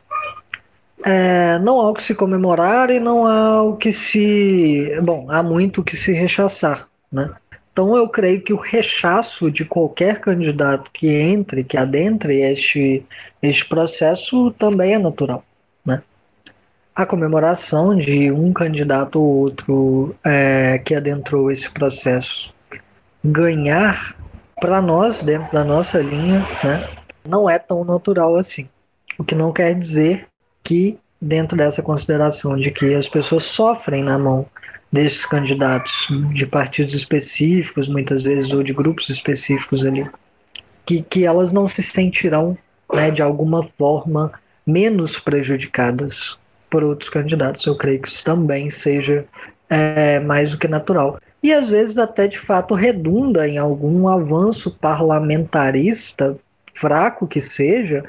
[1.04, 5.42] é, não há o que se comemorar e não há o que se, bom, há
[5.42, 7.30] muito o que se rechaçar, né?
[7.78, 13.06] Então eu creio que o rechaço de qualquer candidato que entre, que adentre este,
[13.40, 15.44] este processo também é natural.
[15.86, 16.02] Né?
[16.92, 22.52] A comemoração de um candidato ou outro é, que adentrou esse processo
[23.24, 24.16] ganhar,
[24.60, 26.88] para nós, dentro da nossa linha, né,
[27.26, 28.68] não é tão natural assim.
[29.18, 30.26] O que não quer dizer
[30.62, 34.46] que, dentro dessa consideração de que as pessoas sofrem na mão
[34.92, 40.08] desses candidatos de partidos específicos, muitas vezes, ou de grupos específicos ali,
[40.86, 42.56] que, que elas não se sentirão,
[42.92, 44.32] né, de alguma forma,
[44.66, 46.38] menos prejudicadas
[46.70, 47.66] por outros candidatos.
[47.66, 49.26] Eu creio que isso também seja
[49.68, 51.18] é, mais do que natural.
[51.42, 56.36] E às vezes até de fato redunda em algum avanço parlamentarista,
[56.74, 58.04] fraco que seja,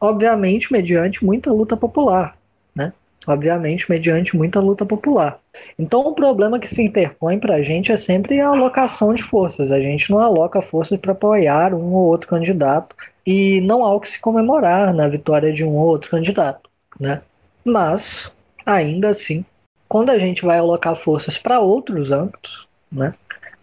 [0.00, 2.36] obviamente mediante muita luta popular,
[2.74, 2.92] né?
[3.26, 5.38] Obviamente mediante muita luta popular.
[5.78, 9.72] Então, o problema que se interpõe para a gente é sempre a alocação de forças.
[9.72, 12.94] A gente não aloca forças para apoiar um ou outro candidato
[13.26, 16.70] e não há o que se comemorar na vitória de um ou outro candidato,
[17.00, 17.20] né?
[17.64, 18.30] Mas,
[18.64, 19.44] ainda assim,
[19.88, 23.14] quando a gente vai alocar forças para outros âmbitos, né?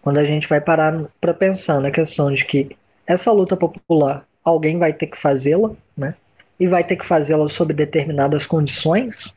[0.02, 4.78] Quando a gente vai parar para pensar na questão de que essa luta popular, alguém
[4.78, 6.14] vai ter que fazê-la, né?
[6.58, 9.34] E vai ter que fazê-la sob determinadas condições,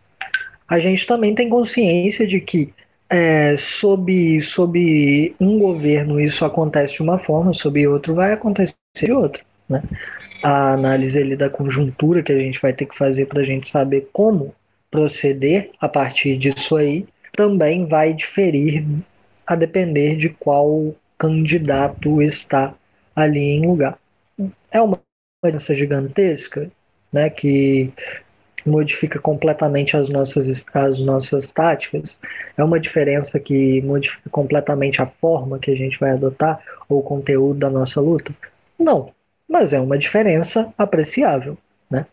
[0.67, 2.73] a gente também tem consciência de que
[3.09, 9.11] é, sob, sob um governo isso acontece de uma forma, sob outro vai acontecer de
[9.11, 9.41] outra.
[9.69, 9.81] Né?
[10.43, 13.69] A análise ali da conjuntura que a gente vai ter que fazer para a gente
[13.69, 14.53] saber como
[14.91, 18.85] proceder a partir disso aí também vai diferir
[19.47, 22.75] a depender de qual candidato está
[23.15, 23.97] ali em lugar.
[24.69, 24.99] É uma
[25.41, 26.69] diferença gigantesca,
[27.11, 27.91] né, que
[28.65, 32.19] modifica completamente as nossas, as nossas táticas,
[32.57, 37.03] é uma diferença que modifica completamente a forma que a gente vai adotar ou o
[37.03, 38.33] conteúdo da nossa luta?
[38.77, 39.11] Não,
[39.47, 41.57] mas é uma diferença apreciável,
[41.89, 42.05] né?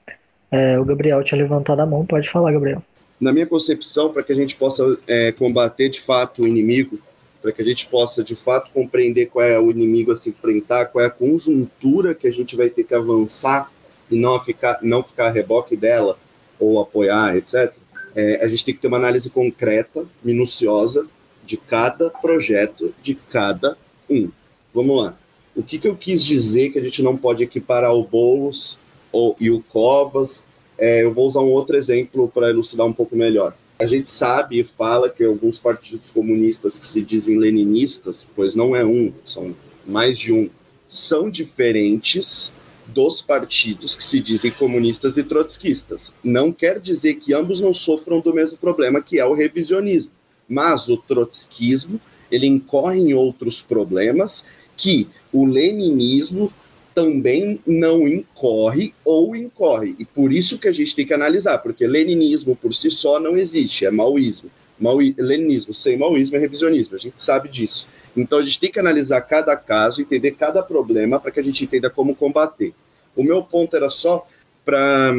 [0.51, 2.81] É, o Gabriel tinha levantado a mão, pode falar, Gabriel.
[3.21, 6.99] Na minha concepção, para que a gente possa é, combater de fato o inimigo,
[7.45, 10.87] para que a gente possa de fato compreender qual é o inimigo a se enfrentar,
[10.87, 13.71] qual é a conjuntura que a gente vai ter que avançar
[14.11, 16.19] e não ficar, não ficar a reboque dela,
[16.59, 17.71] ou apoiar, etc.,
[18.17, 21.07] é, a gente tem que ter uma análise concreta, minuciosa,
[21.45, 23.77] de cada projeto, de cada
[24.09, 24.31] um.
[24.73, 25.19] Vamos lá.
[25.55, 28.79] O que, que eu quis dizer que a gente não pode equiparar o Boulos
[29.13, 30.47] ou, e o Covas?
[30.79, 33.55] É, eu vou usar um outro exemplo para elucidar um pouco melhor.
[33.79, 38.75] A gente sabe e fala que alguns partidos comunistas que se dizem leninistas, pois não
[38.75, 39.55] é um, são
[39.85, 40.49] mais de um,
[40.89, 42.53] são diferentes
[42.87, 46.15] dos partidos que se dizem comunistas e trotskistas.
[46.23, 50.13] Não quer dizer que ambos não sofram do mesmo problema, que é o revisionismo.
[50.49, 52.01] Mas o trotskismo,
[52.31, 54.45] ele incorre em outros problemas
[54.77, 56.53] que o leninismo
[56.95, 59.97] também não incorre ou incorre.
[59.99, 63.37] E por isso que a gente tem que analisar, porque leninismo por si só não
[63.37, 64.51] existe, é maoísmo.
[64.79, 67.87] Maui, leninismo sem maoísmo é revisionismo, a gente sabe disso.
[68.17, 71.65] Então a gente tem que analisar cada caso, entender cada problema para que a gente
[71.65, 72.73] entenda como combater.
[73.17, 74.27] O meu ponto era só
[74.65, 75.13] para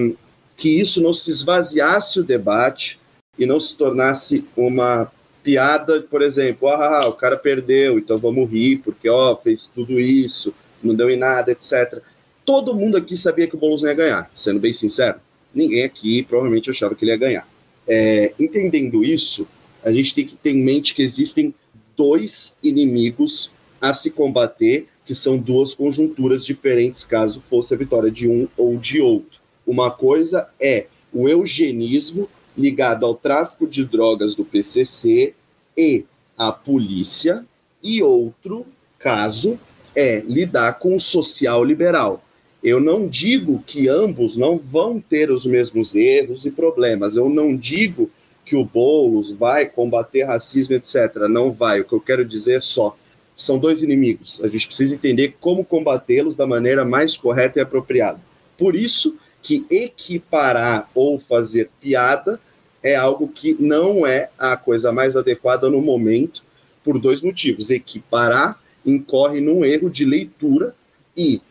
[0.57, 2.99] que isso não se esvaziasse o debate
[3.37, 5.11] e não se tornasse uma
[5.43, 10.53] piada, por exemplo, ah, o cara perdeu, então vamos rir, porque ó, fez tudo isso,
[10.83, 12.01] não deu em nada, etc.
[12.45, 15.19] Todo mundo aqui sabia que o Boulos ia ganhar, sendo bem sincero.
[15.53, 17.47] Ninguém aqui provavelmente achava que ele ia ganhar.
[17.87, 19.47] É, entendendo isso,
[19.83, 21.53] a gente tem que ter em mente que existem
[21.95, 28.27] dois inimigos a se combater, que são duas conjunturas diferentes, caso fosse a vitória de
[28.27, 29.39] um ou de outro.
[29.65, 32.27] Uma coisa é o eugenismo
[32.57, 35.33] ligado ao tráfico de drogas do PCC
[35.77, 36.03] e
[36.37, 37.45] à polícia,
[37.81, 38.65] e outro
[38.97, 39.59] caso
[39.95, 42.23] é lidar com o social liberal.
[42.63, 47.15] Eu não digo que ambos não vão ter os mesmos erros e problemas.
[47.15, 48.09] Eu não digo
[48.43, 51.27] que o Boulos vai combater racismo, etc.
[51.29, 51.81] Não vai.
[51.81, 52.97] O que eu quero dizer é só:
[53.35, 54.41] são dois inimigos.
[54.43, 58.19] A gente precisa entender como combatê-los da maneira mais correta e apropriada.
[58.57, 62.39] Por isso que equiparar ou fazer piada
[62.81, 66.43] é algo que não é a coisa mais adequada no momento,
[66.83, 67.69] por dois motivos.
[67.69, 70.75] Equiparar incorre num erro de leitura
[71.15, 71.41] e,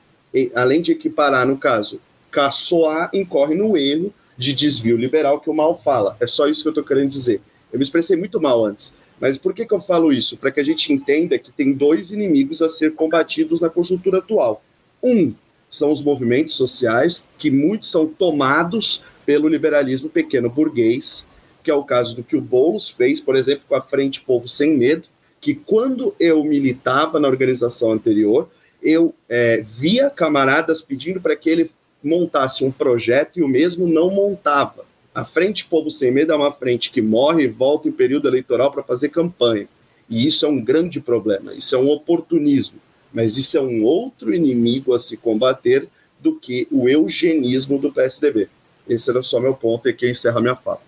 [0.55, 2.01] além de equiparar, no caso,
[2.31, 6.16] caçoar, incorre no erro de desvio liberal que o mal fala.
[6.20, 7.40] É só isso que eu estou querendo dizer.
[7.73, 8.93] Eu me expressei muito mal antes.
[9.20, 10.36] Mas por que, que eu falo isso?
[10.36, 14.62] Para que a gente entenda que tem dois inimigos a ser combatidos na conjuntura atual.
[15.02, 15.32] Um
[15.70, 21.28] são os movimentos sociais, que muitos são tomados pelo liberalismo pequeno burguês,
[21.62, 24.47] que é o caso do que o Boulos fez, por exemplo, com a Frente Povo
[24.47, 25.09] Sem Medo,
[25.44, 28.48] que quando eu militava na organização anterior,
[28.82, 31.70] eu é, via camaradas pedindo para que ele
[32.02, 34.86] montasse um projeto e o mesmo não montava.
[35.14, 38.72] A Frente Povo Sem Medo é uma frente que morre e volta em período eleitoral
[38.72, 39.68] para fazer campanha.
[40.08, 42.78] E isso é um grande problema, isso é um oportunismo.
[43.12, 45.86] Mas isso é um outro inimigo a se combater
[46.18, 48.48] do que o eugenismo do PSDB.
[48.88, 50.80] Esse era só meu ponto e aqui encerra minha fala.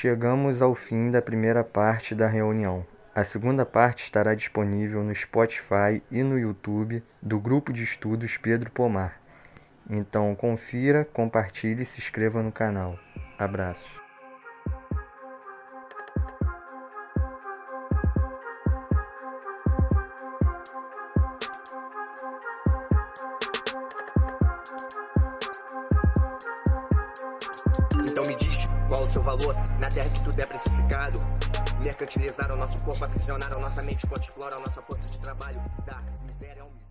[0.00, 2.86] Chegamos ao fim da primeira parte da reunião.
[3.14, 8.70] A segunda parte estará disponível no Spotify e no YouTube do Grupo de Estudos Pedro
[8.70, 9.20] Pomar.
[9.90, 12.98] Então confira, compartilhe e se inscreva no canal.
[13.38, 13.99] Abraços.
[29.10, 31.20] Seu valor na terra que tudo é precificado.
[31.80, 35.60] Mercantilizaram nosso corpo, aprisionaram nossa mente enquanto exploram nossa força de trabalho.
[35.84, 36.89] Da miséria ao miséria.